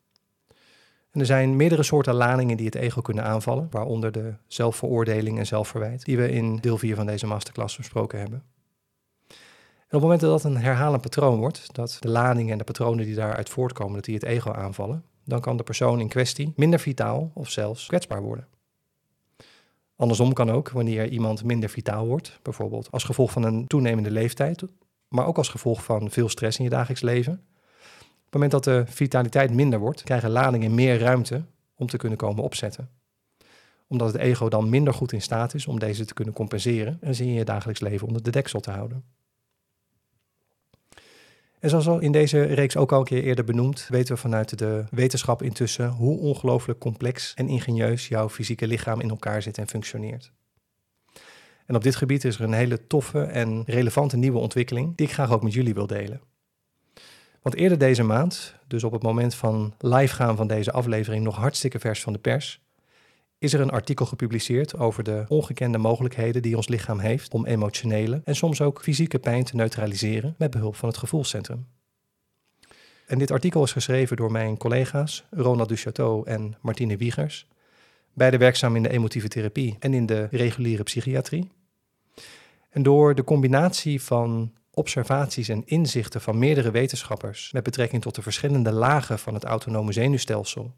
En 1.11 1.21
er 1.21 1.27
zijn 1.27 1.57
meerdere 1.57 1.83
soorten 1.83 2.15
ladingen 2.15 2.57
die 2.57 2.67
het 2.67 2.75
ego 2.75 3.01
kunnen 3.01 3.25
aanvallen, 3.25 3.67
waaronder 3.71 4.13
de 4.13 4.35
zelfveroordeling 4.47 5.39
en 5.39 5.47
zelfverwijt, 5.47 6.05
die 6.05 6.17
we 6.17 6.31
in 6.31 6.57
deel 6.57 6.79
4 6.79 6.95
van 6.95 7.07
deze 7.07 7.27
masterclass 7.27 7.77
besproken 7.77 8.19
hebben. 8.19 8.43
En 9.93 9.99
op 9.99 10.01
het 10.01 10.01
moment 10.01 10.21
dat 10.21 10.31
dat 10.31 10.45
een 10.45 10.57
herhalend 10.57 11.03
patroon 11.03 11.39
wordt, 11.39 11.75
dat 11.75 11.97
de 12.01 12.09
ladingen 12.09 12.53
en 12.53 12.59
de 12.59 12.65
patronen 12.65 13.05
die 13.05 13.15
daaruit 13.15 13.49
voortkomen, 13.49 13.95
dat 13.95 14.05
die 14.05 14.15
het 14.15 14.25
ego 14.25 14.53
aanvallen, 14.53 15.05
dan 15.25 15.41
kan 15.41 15.57
de 15.57 15.63
persoon 15.63 16.01
in 16.01 16.09
kwestie 16.09 16.53
minder 16.57 16.81
vitaal 16.81 17.31
of 17.35 17.51
zelfs 17.51 17.87
kwetsbaar 17.87 18.23
worden. 18.23 18.47
Andersom 20.03 20.33
kan 20.33 20.51
ook 20.51 20.71
wanneer 20.71 21.09
iemand 21.09 21.45
minder 21.45 21.69
vitaal 21.69 22.07
wordt, 22.07 22.39
bijvoorbeeld 22.43 22.91
als 22.91 23.05
gevolg 23.05 23.31
van 23.31 23.43
een 23.43 23.67
toenemende 23.67 24.11
leeftijd, 24.11 24.63
maar 25.09 25.27
ook 25.27 25.37
als 25.37 25.49
gevolg 25.49 25.85
van 25.85 26.11
veel 26.11 26.29
stress 26.29 26.59
in 26.59 26.65
je 26.65 26.71
dagelijks 26.71 27.03
leven. 27.03 27.33
Op 27.33 27.39
het 28.01 28.33
moment 28.33 28.51
dat 28.51 28.65
de 28.65 28.85
vitaliteit 28.87 29.53
minder 29.55 29.79
wordt, 29.79 30.03
krijgen 30.03 30.31
ladingen 30.31 30.75
meer 30.75 30.99
ruimte 30.99 31.45
om 31.75 31.87
te 31.87 31.97
kunnen 31.97 32.19
komen 32.19 32.45
opzetten. 32.45 32.89
Omdat 33.87 34.13
het 34.13 34.23
ego 34.23 34.49
dan 34.49 34.69
minder 34.69 34.95
goed 34.95 35.13
in 35.13 35.23
staat 35.23 35.55
is 35.55 35.67
om 35.67 35.79
deze 35.79 36.05
te 36.05 36.15
kunnen 36.15 36.35
compenseren 36.35 36.99
en 37.01 37.15
ze 37.15 37.25
in 37.25 37.33
je 37.33 37.45
dagelijks 37.45 37.81
leven 37.81 38.07
onder 38.07 38.23
de 38.23 38.31
deksel 38.31 38.61
te 38.61 38.71
houden. 38.71 39.05
En 41.63 41.69
zoals 41.69 41.89
al 41.89 41.99
in 41.99 42.13
deze 42.13 42.43
reeks 42.43 42.77
ook 42.77 42.93
al 42.93 42.99
een 42.99 43.05
keer 43.05 43.23
eerder 43.23 43.45
benoemd, 43.45 43.87
weten 43.89 44.15
we 44.15 44.21
vanuit 44.21 44.59
de 44.59 44.85
wetenschap 44.91 45.43
intussen 45.43 45.89
hoe 45.89 46.19
ongelooflijk 46.19 46.79
complex 46.79 47.35
en 47.35 47.49
ingenieus 47.49 48.09
jouw 48.09 48.29
fysieke 48.29 48.67
lichaam 48.67 49.01
in 49.01 49.11
elkaar 49.11 49.43
zit 49.43 49.59
en 49.59 49.69
functioneert. 49.69 50.33
En 51.67 51.75
op 51.75 51.83
dit 51.83 51.97
gebied 51.97 52.25
is 52.25 52.35
er 52.39 52.45
een 52.45 52.53
hele 52.53 52.87
toffe 52.87 53.23
en 53.23 53.63
relevante 53.67 54.17
nieuwe 54.17 54.39
ontwikkeling 54.39 54.97
die 54.97 55.07
ik 55.07 55.13
graag 55.13 55.31
ook 55.31 55.43
met 55.43 55.53
jullie 55.53 55.75
wil 55.75 55.87
delen. 55.87 56.21
Want 57.43 57.55
eerder 57.55 57.79
deze 57.79 58.03
maand, 58.03 58.55
dus 58.67 58.85
op 58.85 58.93
het 58.93 59.03
moment 59.03 59.35
van 59.35 59.75
live 59.79 60.15
gaan 60.15 60.37
van 60.37 60.47
deze 60.47 60.73
aflevering 60.73 61.25
nog 61.25 61.37
hartstikke 61.37 61.79
vers 61.79 62.03
van 62.03 62.13
de 62.13 62.19
pers, 62.19 62.62
is 63.43 63.53
er 63.53 63.61
een 63.61 63.71
artikel 63.71 64.07
gepubliceerd 64.07 64.79
over 64.79 65.05
de 65.05 65.25
ongekende 65.29 65.79
mogelijkheden 65.79 66.43
die 66.43 66.57
ons 66.57 66.69
lichaam 66.69 66.99
heeft 66.99 67.33
om 67.33 67.47
emotionele 67.47 68.21
en 68.25 68.37
soms 68.37 68.61
ook 68.61 68.83
fysieke 68.83 69.19
pijn 69.19 69.45
te 69.45 69.57
neutraliseren 69.57 70.35
met 70.39 70.51
behulp 70.51 70.77
van 70.77 70.89
het 70.89 70.99
gevoelscentrum. 70.99 71.67
En 73.07 73.19
dit 73.19 73.31
artikel 73.31 73.63
is 73.63 73.73
geschreven 73.73 74.17
door 74.17 74.33
mijn 74.33 74.57
collega's 74.57 75.25
Ronald 75.31 75.69
Duchateau 75.69 76.27
en 76.27 76.57
Martine 76.61 76.97
Wiegers, 76.97 77.47
beide 78.13 78.39
werkzaam 78.39 78.77
in 78.77 78.83
de 78.83 78.91
emotieve 78.91 79.29
therapie 79.29 79.77
en 79.79 79.95
in 79.95 80.07
de 80.07 80.29
reguliere 80.31 80.83
psychiatrie. 80.83 81.49
En 82.71 82.83
door 82.83 83.15
de 83.15 83.25
combinatie 83.25 84.03
van 84.03 84.53
observaties 84.71 85.49
en 85.49 85.63
inzichten 85.67 86.21
van 86.21 86.39
meerdere 86.39 86.71
wetenschappers 86.71 87.53
met 87.53 87.63
betrekking 87.63 88.03
tot 88.03 88.15
de 88.15 88.23
verschillende 88.23 88.73
lagen 88.73 89.19
van 89.19 89.35
het 89.35 89.45
autonome 89.45 89.93
zenuwstelsel 89.93 90.75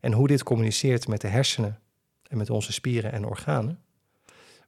en 0.00 0.12
hoe 0.12 0.28
dit 0.28 0.42
communiceert 0.42 1.08
met 1.08 1.20
de 1.20 1.28
hersenen 1.28 1.80
en 2.28 2.36
met 2.36 2.50
onze 2.50 2.72
spieren 2.72 3.12
en 3.12 3.26
organen, 3.26 3.80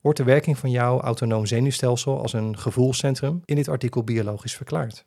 wordt 0.00 0.18
de 0.18 0.24
werking 0.24 0.58
van 0.58 0.70
jouw 0.70 1.00
autonoom 1.00 1.46
zenuwstelsel 1.46 2.20
als 2.20 2.32
een 2.32 2.58
gevoelscentrum 2.58 3.42
in 3.44 3.56
dit 3.56 3.68
artikel 3.68 4.02
biologisch 4.02 4.56
verklaard. 4.56 5.04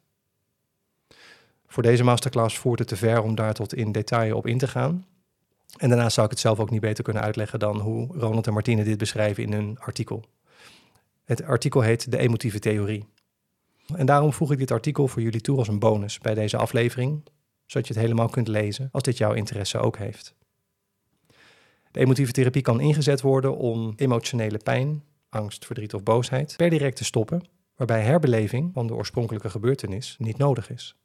Voor 1.68 1.84
deze 1.84 2.04
masterclass 2.04 2.58
voert 2.58 2.80
het 2.80 2.88
te 2.88 2.96
ver 2.96 3.22
om 3.22 3.36
daar 3.36 3.54
tot 3.54 3.74
in 3.74 3.92
detail 3.92 4.38
op 4.38 4.48
in 4.48 4.58
te 4.58 4.68
gaan. 4.68 5.06
En 5.78 5.90
daarnaast 5.90 6.14
zou 6.14 6.26
ik 6.26 6.32
het 6.32 6.42
zelf 6.42 6.60
ook 6.60 6.70
niet 6.70 6.82
beter 6.82 7.04
kunnen 7.04 7.24
uitleggen 7.24 7.60
dan 7.60 7.80
hoe 7.80 8.08
Ronald 8.18 8.48
en 8.48 8.54
Martine 8.54 8.84
dit 8.84 8.98
beschrijven 8.98 9.44
in 9.44 9.54
hun 9.54 9.80
artikel. 9.80 10.24
Het 11.24 11.44
artikel 11.44 11.82
heet 11.82 12.12
De 12.12 12.18
emotieve 12.18 12.60
theorie. 12.60 13.06
En 13.96 14.06
daarom 14.06 14.34
voeg 14.34 14.52
ik 14.52 14.58
dit 14.58 14.72
artikel 14.72 15.08
voor 15.08 15.22
jullie 15.22 15.42
toe 15.42 15.58
als 15.58 15.68
een 15.68 15.80
bonus 15.80 16.20
bij 16.20 16.34
deze 16.34 16.58
aflevering, 16.58 17.24
zodat 17.66 17.88
je 17.88 17.94
het 17.94 18.04
helemaal 18.04 18.30
kunt 18.30 18.48
lezen 18.48 18.90
als 18.92 19.04
dit 19.04 19.18
jouw 19.18 19.34
interesse 19.34 19.78
ook 19.78 19.98
heeft. 19.98 20.36
De 21.92 22.00
emotieve 22.00 22.32
therapie 22.32 22.62
kan 22.62 22.80
ingezet 22.80 23.22
worden 23.22 23.58
om 23.58 23.94
emotionele 23.96 24.58
pijn, 24.58 25.04
angst, 25.30 25.66
verdriet 25.66 25.94
of 25.94 26.04
boosheid 26.04 26.54
per 26.58 26.70
direct 26.70 26.96
te 26.96 27.04
stoppen, 27.04 27.44
waarbij 27.76 28.02
herbeleving 28.02 28.74
van 28.74 28.88
de 28.88 28.94
oorspronkelijke 28.94 29.50
gebeurtenis 29.50 30.16
niet 30.20 30.38
nodig 30.38 30.70
is. 30.70 30.96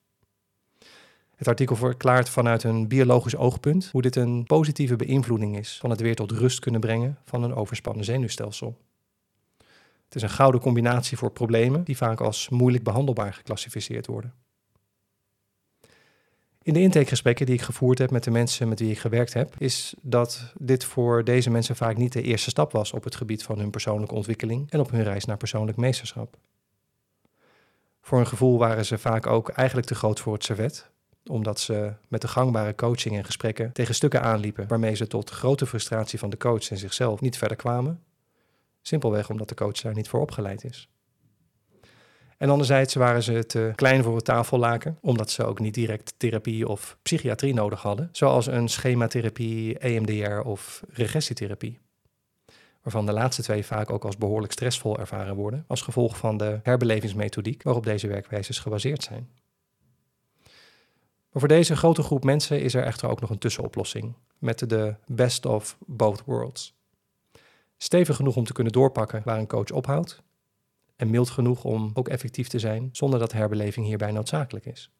Het 1.36 1.48
artikel 1.48 1.76
verklaart 1.76 2.28
vanuit 2.28 2.62
een 2.62 2.88
biologisch 2.88 3.36
oogpunt 3.36 3.88
hoe 3.92 4.02
dit 4.02 4.16
een 4.16 4.44
positieve 4.44 4.96
beïnvloeding 4.96 5.58
is 5.58 5.78
van 5.78 5.90
het 5.90 6.00
weer 6.00 6.14
tot 6.14 6.30
rust 6.30 6.58
kunnen 6.58 6.80
brengen 6.80 7.18
van 7.24 7.42
een 7.42 7.54
overspannen 7.54 8.04
zenuwstelsel. 8.04 8.76
Het 10.04 10.14
is 10.14 10.22
een 10.22 10.30
gouden 10.30 10.60
combinatie 10.60 11.16
voor 11.16 11.30
problemen 11.30 11.84
die 11.84 11.96
vaak 11.96 12.20
als 12.20 12.48
moeilijk 12.48 12.84
behandelbaar 12.84 13.34
geclassificeerd 13.34 14.06
worden. 14.06 14.34
In 16.66 16.72
de 16.72 16.80
intakegesprekken 16.80 17.46
die 17.46 17.54
ik 17.54 17.62
gevoerd 17.62 17.98
heb 17.98 18.10
met 18.10 18.24
de 18.24 18.30
mensen 18.30 18.68
met 18.68 18.78
wie 18.78 18.90
ik 18.90 18.98
gewerkt 18.98 19.32
heb, 19.32 19.54
is 19.58 19.94
dat 20.02 20.52
dit 20.58 20.84
voor 20.84 21.24
deze 21.24 21.50
mensen 21.50 21.76
vaak 21.76 21.96
niet 21.96 22.12
de 22.12 22.22
eerste 22.22 22.50
stap 22.50 22.72
was 22.72 22.92
op 22.92 23.04
het 23.04 23.14
gebied 23.14 23.42
van 23.42 23.58
hun 23.58 23.70
persoonlijke 23.70 24.14
ontwikkeling 24.14 24.70
en 24.70 24.80
op 24.80 24.90
hun 24.90 25.02
reis 25.02 25.24
naar 25.24 25.36
persoonlijk 25.36 25.78
meesterschap. 25.78 26.36
Voor 28.00 28.18
hun 28.18 28.26
gevoel 28.26 28.58
waren 28.58 28.84
ze 28.84 28.98
vaak 28.98 29.26
ook 29.26 29.48
eigenlijk 29.48 29.86
te 29.86 29.94
groot 29.94 30.20
voor 30.20 30.32
het 30.32 30.44
servet, 30.44 30.90
omdat 31.26 31.60
ze 31.60 31.92
met 32.08 32.20
de 32.20 32.28
gangbare 32.28 32.74
coaching 32.74 33.16
en 33.16 33.24
gesprekken 33.24 33.72
tegen 33.72 33.94
stukken 33.94 34.22
aanliepen 34.22 34.68
waarmee 34.68 34.94
ze 34.94 35.06
tot 35.06 35.30
grote 35.30 35.66
frustratie 35.66 36.18
van 36.18 36.30
de 36.30 36.36
coach 36.36 36.70
en 36.70 36.78
zichzelf 36.78 37.20
niet 37.20 37.38
verder 37.38 37.56
kwamen. 37.56 38.02
Simpelweg 38.82 39.30
omdat 39.30 39.48
de 39.48 39.54
coach 39.54 39.80
daar 39.80 39.94
niet 39.94 40.08
voor 40.08 40.20
opgeleid 40.20 40.64
is. 40.64 40.88
En 42.36 42.50
anderzijds 42.50 42.94
waren 42.94 43.22
ze 43.22 43.46
te 43.46 43.72
klein 43.74 44.02
voor 44.02 44.14
het 44.14 44.24
tafellaken, 44.24 44.98
omdat 45.00 45.30
ze 45.30 45.44
ook 45.44 45.60
niet 45.60 45.74
direct 45.74 46.14
therapie 46.16 46.68
of 46.68 46.98
psychiatrie 47.02 47.54
nodig 47.54 47.82
hadden, 47.82 48.08
zoals 48.12 48.46
een 48.46 48.68
schematherapie, 48.68 49.78
EMDR 49.78 50.48
of 50.48 50.82
regressietherapie. 50.88 51.78
Waarvan 52.82 53.06
de 53.06 53.12
laatste 53.12 53.42
twee 53.42 53.66
vaak 53.66 53.90
ook 53.90 54.04
als 54.04 54.16
behoorlijk 54.16 54.52
stressvol 54.52 54.98
ervaren 54.98 55.34
worden, 55.34 55.64
als 55.66 55.82
gevolg 55.82 56.16
van 56.16 56.36
de 56.36 56.60
herbelevingsmethodiek 56.62 57.62
waarop 57.62 57.84
deze 57.84 58.08
werkwijzes 58.08 58.58
gebaseerd 58.58 59.02
zijn. 59.02 59.28
Maar 61.30 61.44
voor 61.44 61.48
deze 61.48 61.76
grote 61.76 62.02
groep 62.02 62.24
mensen 62.24 62.60
is 62.60 62.74
er 62.74 62.82
echter 62.82 63.08
ook 63.08 63.20
nog 63.20 63.30
een 63.30 63.38
tussenoplossing, 63.38 64.14
met 64.38 64.58
de 64.58 64.94
best 65.06 65.46
of 65.46 65.76
both 65.86 66.22
worlds. 66.24 66.74
Stevig 67.76 68.16
genoeg 68.16 68.36
om 68.36 68.44
te 68.44 68.52
kunnen 68.52 68.72
doorpakken 68.72 69.22
waar 69.24 69.38
een 69.38 69.46
coach 69.46 69.70
ophoudt, 69.70 70.22
en 70.96 71.10
mild 71.10 71.30
genoeg 71.30 71.64
om 71.64 71.90
ook 71.94 72.08
effectief 72.08 72.48
te 72.48 72.58
zijn 72.58 72.88
zonder 72.92 73.18
dat 73.18 73.32
herbeleving 73.32 73.86
hierbij 73.86 74.12
noodzakelijk 74.12 74.66
is. 74.66 74.90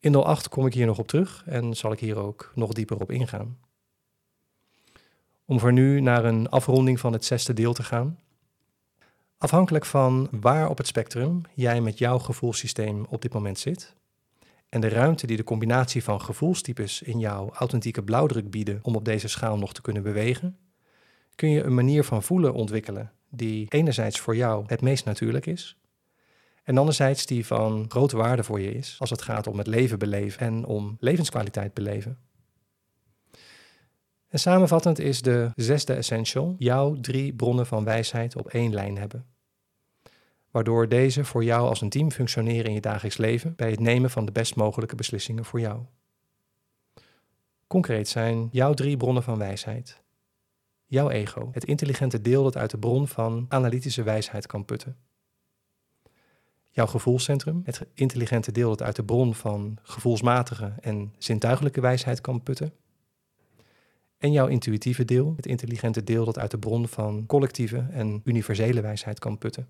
In 0.00 0.14
08 0.14 0.48
kom 0.48 0.66
ik 0.66 0.74
hier 0.74 0.86
nog 0.86 0.98
op 0.98 1.08
terug 1.08 1.42
en 1.46 1.76
zal 1.76 1.92
ik 1.92 2.00
hier 2.00 2.16
ook 2.16 2.52
nog 2.54 2.72
dieper 2.72 3.00
op 3.00 3.10
ingaan. 3.10 3.58
Om 5.44 5.60
voor 5.60 5.72
nu 5.72 6.00
naar 6.00 6.24
een 6.24 6.48
afronding 6.48 7.00
van 7.00 7.12
het 7.12 7.24
zesde 7.24 7.52
deel 7.52 7.72
te 7.72 7.82
gaan. 7.82 8.18
Afhankelijk 9.38 9.84
van 9.84 10.28
waar 10.30 10.68
op 10.68 10.78
het 10.78 10.86
spectrum 10.86 11.40
jij 11.54 11.80
met 11.80 11.98
jouw 11.98 12.18
gevoelssysteem 12.18 13.04
op 13.08 13.22
dit 13.22 13.32
moment 13.32 13.58
zit 13.58 13.94
en 14.68 14.80
de 14.80 14.88
ruimte 14.88 15.26
die 15.26 15.36
de 15.36 15.44
combinatie 15.44 16.04
van 16.04 16.20
gevoelstypes 16.20 17.02
in 17.02 17.18
jouw 17.18 17.50
authentieke 17.52 18.02
blauwdruk 18.02 18.50
bieden 18.50 18.78
om 18.82 18.94
op 18.94 19.04
deze 19.04 19.28
schaal 19.28 19.58
nog 19.58 19.74
te 19.74 19.82
kunnen 19.82 20.02
bewegen, 20.02 20.58
kun 21.34 21.50
je 21.50 21.62
een 21.62 21.74
manier 21.74 22.04
van 22.04 22.22
voelen 22.22 22.54
ontwikkelen 22.54 23.12
die 23.34 23.66
enerzijds 23.68 24.20
voor 24.20 24.36
jou 24.36 24.64
het 24.66 24.80
meest 24.80 25.04
natuurlijk 25.04 25.46
is, 25.46 25.76
en 26.62 26.78
anderzijds 26.78 27.26
die 27.26 27.46
van 27.46 27.84
grote 27.88 28.16
waarde 28.16 28.44
voor 28.44 28.60
je 28.60 28.74
is 28.74 28.96
als 28.98 29.10
het 29.10 29.22
gaat 29.22 29.46
om 29.46 29.58
het 29.58 29.66
leven 29.66 29.98
beleven 29.98 30.40
en 30.40 30.64
om 30.64 30.96
levenskwaliteit 31.00 31.74
beleven. 31.74 32.18
En 34.28 34.38
samenvattend 34.38 34.98
is 34.98 35.22
de 35.22 35.50
zesde 35.54 35.94
essential 35.94 36.54
jouw 36.58 37.00
drie 37.00 37.32
bronnen 37.34 37.66
van 37.66 37.84
wijsheid 37.84 38.36
op 38.36 38.48
één 38.48 38.74
lijn 38.74 38.98
hebben. 38.98 39.26
Waardoor 40.50 40.88
deze 40.88 41.24
voor 41.24 41.44
jou 41.44 41.68
als 41.68 41.80
een 41.80 41.88
team 41.88 42.10
functioneren 42.10 42.64
in 42.64 42.74
je 42.74 42.80
dagelijks 42.80 43.16
leven 43.16 43.54
bij 43.56 43.70
het 43.70 43.80
nemen 43.80 44.10
van 44.10 44.24
de 44.24 44.32
best 44.32 44.56
mogelijke 44.56 44.94
beslissingen 44.94 45.44
voor 45.44 45.60
jou. 45.60 45.80
Concreet 47.66 48.08
zijn 48.08 48.48
jouw 48.52 48.74
drie 48.74 48.96
bronnen 48.96 49.22
van 49.22 49.38
wijsheid. 49.38 50.01
Jouw 50.92 51.10
ego, 51.10 51.48
het 51.52 51.64
intelligente 51.64 52.20
deel 52.20 52.42
dat 52.42 52.56
uit 52.56 52.70
de 52.70 52.78
bron 52.78 53.08
van 53.08 53.46
analytische 53.48 54.02
wijsheid 54.02 54.46
kan 54.46 54.64
putten. 54.64 54.96
Jouw 56.70 56.86
gevoelscentrum, 56.86 57.62
het 57.64 57.86
intelligente 57.94 58.52
deel 58.52 58.68
dat 58.68 58.82
uit 58.82 58.96
de 58.96 59.04
bron 59.04 59.34
van 59.34 59.78
gevoelsmatige 59.82 60.72
en 60.80 61.14
zintuigelijke 61.18 61.80
wijsheid 61.80 62.20
kan 62.20 62.42
putten. 62.42 62.72
En 64.18 64.32
jouw 64.32 64.46
intuïtieve 64.46 65.04
deel, 65.04 65.32
het 65.36 65.46
intelligente 65.46 66.04
deel 66.04 66.24
dat 66.24 66.38
uit 66.38 66.50
de 66.50 66.58
bron 66.58 66.88
van 66.88 67.26
collectieve 67.26 67.86
en 67.90 68.20
universele 68.24 68.80
wijsheid 68.80 69.18
kan 69.18 69.38
putten. 69.38 69.68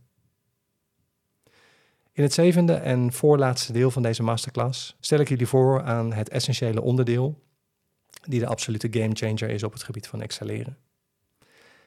In 2.12 2.22
het 2.22 2.32
zevende 2.32 2.74
en 2.74 3.12
voorlaatste 3.12 3.72
deel 3.72 3.90
van 3.90 4.02
deze 4.02 4.22
masterclass 4.22 4.96
stel 5.00 5.18
ik 5.18 5.28
jullie 5.28 5.46
voor 5.46 5.82
aan 5.82 6.12
het 6.12 6.28
essentiële 6.28 6.80
onderdeel 6.80 7.42
die 8.28 8.40
de 8.40 8.46
absolute 8.46 8.88
gamechanger 8.90 9.50
is 9.50 9.62
op 9.62 9.72
het 9.72 9.82
gebied 9.82 10.06
van 10.06 10.22
excelleren. 10.22 10.76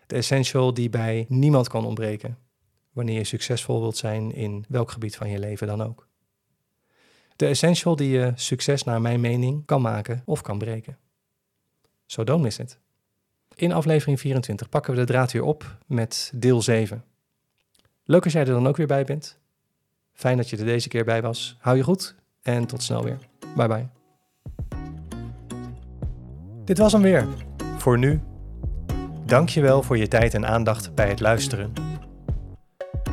De 0.08 0.16
essential 0.16 0.74
die 0.74 0.90
bij 0.90 1.26
niemand 1.30 1.68
kan 1.68 1.86
ontbreken 1.86 2.38
wanneer 2.92 3.18
je 3.18 3.24
succesvol 3.24 3.82
wilt 3.82 3.98
zijn 3.98 4.32
in 4.34 4.66
welk 4.68 4.92
gebied 4.92 5.16
van 5.16 5.30
je 5.30 5.40
leven 5.40 5.68
dan 5.68 5.84
ook. 5.84 6.08
De 7.36 7.46
essential 7.46 7.96
die 7.96 8.10
je 8.10 8.32
succes 8.36 8.84
naar 8.84 9.02
mijn 9.02 9.20
mening 9.20 9.66
kan 9.66 9.82
maken 9.82 10.22
of 10.26 10.42
kan 10.42 10.58
breken. 10.58 10.98
So 12.06 12.24
don't 12.24 12.42
miss 12.42 12.60
it. 12.60 12.80
In 13.56 13.72
aflevering 13.72 14.20
24 14.20 14.70
pakken 14.70 14.94
we 14.94 15.00
de 15.00 15.06
draad 15.06 15.32
weer 15.32 15.44
op 15.44 15.78
met 15.88 16.32
deel 16.36 16.62
7. 16.62 17.04
Leuk 18.04 18.24
als 18.24 18.34
jij 18.34 18.42
er 18.42 18.48
dan 18.48 18.68
ook 18.68 18.78
weer 18.78 18.88
bij 18.88 19.04
bent. 19.04 19.40
Fijn 20.14 20.38
dat 20.38 20.50
je 20.50 20.58
er 20.58 20.66
deze 20.66 20.88
keer 20.88 21.06
bij 21.06 21.22
was. 21.22 21.58
Hou 21.60 21.78
je 21.78 21.84
goed 21.84 22.16
en 22.42 22.66
tot 22.66 22.84
snel 22.84 23.04
weer. 23.04 23.20
Bye 23.56 23.68
bye. 23.68 23.88
Dit 26.64 26.78
was 26.78 26.92
hem 26.92 27.02
weer. 27.02 27.28
Voor 27.78 27.98
nu. 27.98 28.35
Dank 29.26 29.50
je 29.50 29.62
wel 29.62 29.84
voor 29.84 29.98
je 29.98 30.08
tijd 30.08 30.34
en 30.34 30.48
aandacht 30.48 30.96
bij 30.96 31.08
het 31.08 31.20
luisteren. 31.20 31.74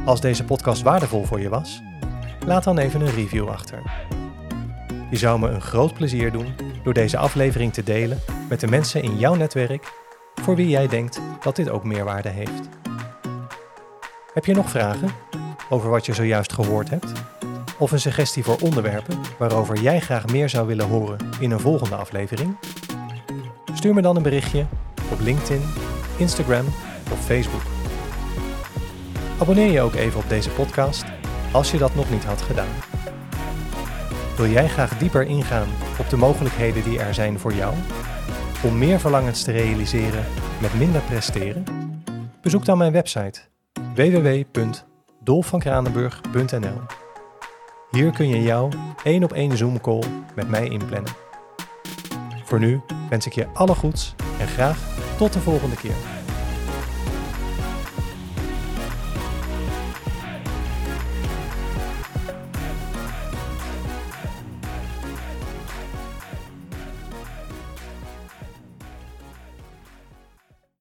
Als 0.04 0.20
deze 0.20 0.44
podcast 0.44 0.82
waardevol 0.82 1.24
voor 1.24 1.40
je 1.40 1.48
was, 1.48 1.82
laat 2.46 2.64
dan 2.64 2.78
even 2.78 3.00
een 3.00 3.14
review 3.14 3.48
achter. 3.48 3.82
Je 5.10 5.16
zou 5.16 5.38
me 5.38 5.48
een 5.48 5.60
groot 5.60 5.94
plezier 5.94 6.32
doen 6.32 6.54
door 6.84 6.92
deze 6.92 7.16
aflevering 7.16 7.72
te 7.72 7.82
delen 7.82 8.18
met 8.48 8.60
de 8.60 8.66
mensen 8.66 9.02
in 9.02 9.18
jouw 9.18 9.34
netwerk 9.34 9.92
voor 10.34 10.56
wie 10.56 10.68
jij 10.68 10.88
denkt 10.88 11.20
dat 11.40 11.56
dit 11.56 11.68
ook 11.68 11.84
meerwaarde 11.84 12.28
heeft. 12.28 12.68
Heb 14.34 14.44
je 14.44 14.54
nog 14.54 14.70
vragen 14.70 15.08
over 15.68 15.90
wat 15.90 16.06
je 16.06 16.14
zojuist 16.14 16.52
gehoord 16.52 16.90
hebt? 16.90 17.12
Of 17.78 17.92
een 17.92 18.00
suggestie 18.00 18.44
voor 18.44 18.56
onderwerpen 18.62 19.20
waarover 19.38 19.80
jij 19.80 20.00
graag 20.00 20.26
meer 20.26 20.48
zou 20.48 20.66
willen 20.66 20.88
horen 20.88 21.18
in 21.40 21.50
een 21.50 21.60
volgende 21.60 21.96
aflevering? 21.96 22.56
Stuur 23.74 23.94
me 23.94 24.02
dan 24.02 24.16
een 24.16 24.22
berichtje 24.22 24.66
op 25.10 25.20
LinkedIn, 25.20 25.62
Instagram 26.22 26.66
of 27.12 27.24
Facebook. 27.24 27.62
Abonneer 29.40 29.70
je 29.70 29.80
ook 29.80 29.94
even 29.94 30.20
op 30.20 30.28
deze 30.28 30.50
podcast 30.50 31.04
als 31.52 31.70
je 31.70 31.78
dat 31.78 31.94
nog 31.94 32.10
niet 32.10 32.24
had 32.24 32.42
gedaan. 32.42 32.74
Wil 34.36 34.46
jij 34.46 34.68
graag 34.68 34.98
dieper 34.98 35.22
ingaan 35.22 35.68
op 35.98 36.08
de 36.08 36.16
mogelijkheden 36.16 36.82
die 36.82 36.98
er 36.98 37.14
zijn 37.14 37.38
voor 37.38 37.54
jou 37.54 37.74
om 38.64 38.78
meer 38.78 39.00
verlangens 39.00 39.42
te 39.42 39.52
realiseren 39.52 40.24
met 40.60 40.74
minder 40.74 41.00
presteren? 41.00 41.64
Bezoek 42.42 42.64
dan 42.64 42.78
mijn 42.78 42.92
website 42.92 43.40
www.dolfvankranenburg.nl. 43.94 46.80
Hier 47.90 48.10
kun 48.10 48.28
je 48.28 48.42
jouw 48.42 48.68
één 49.04 49.24
op 49.24 49.32
één 49.32 49.56
Zoom 49.56 49.80
call 49.80 50.02
met 50.34 50.48
mij 50.48 50.68
inplannen. 50.68 51.12
Voor 52.44 52.58
nu 52.58 52.80
wens 53.10 53.26
ik 53.26 53.32
je 53.32 53.46
alle 53.52 53.74
goeds 53.74 54.14
en 54.38 54.48
graag 54.48 54.78
tot 55.16 55.32
de 55.32 55.40
volgende 55.40 55.76
keer. 55.76 56.11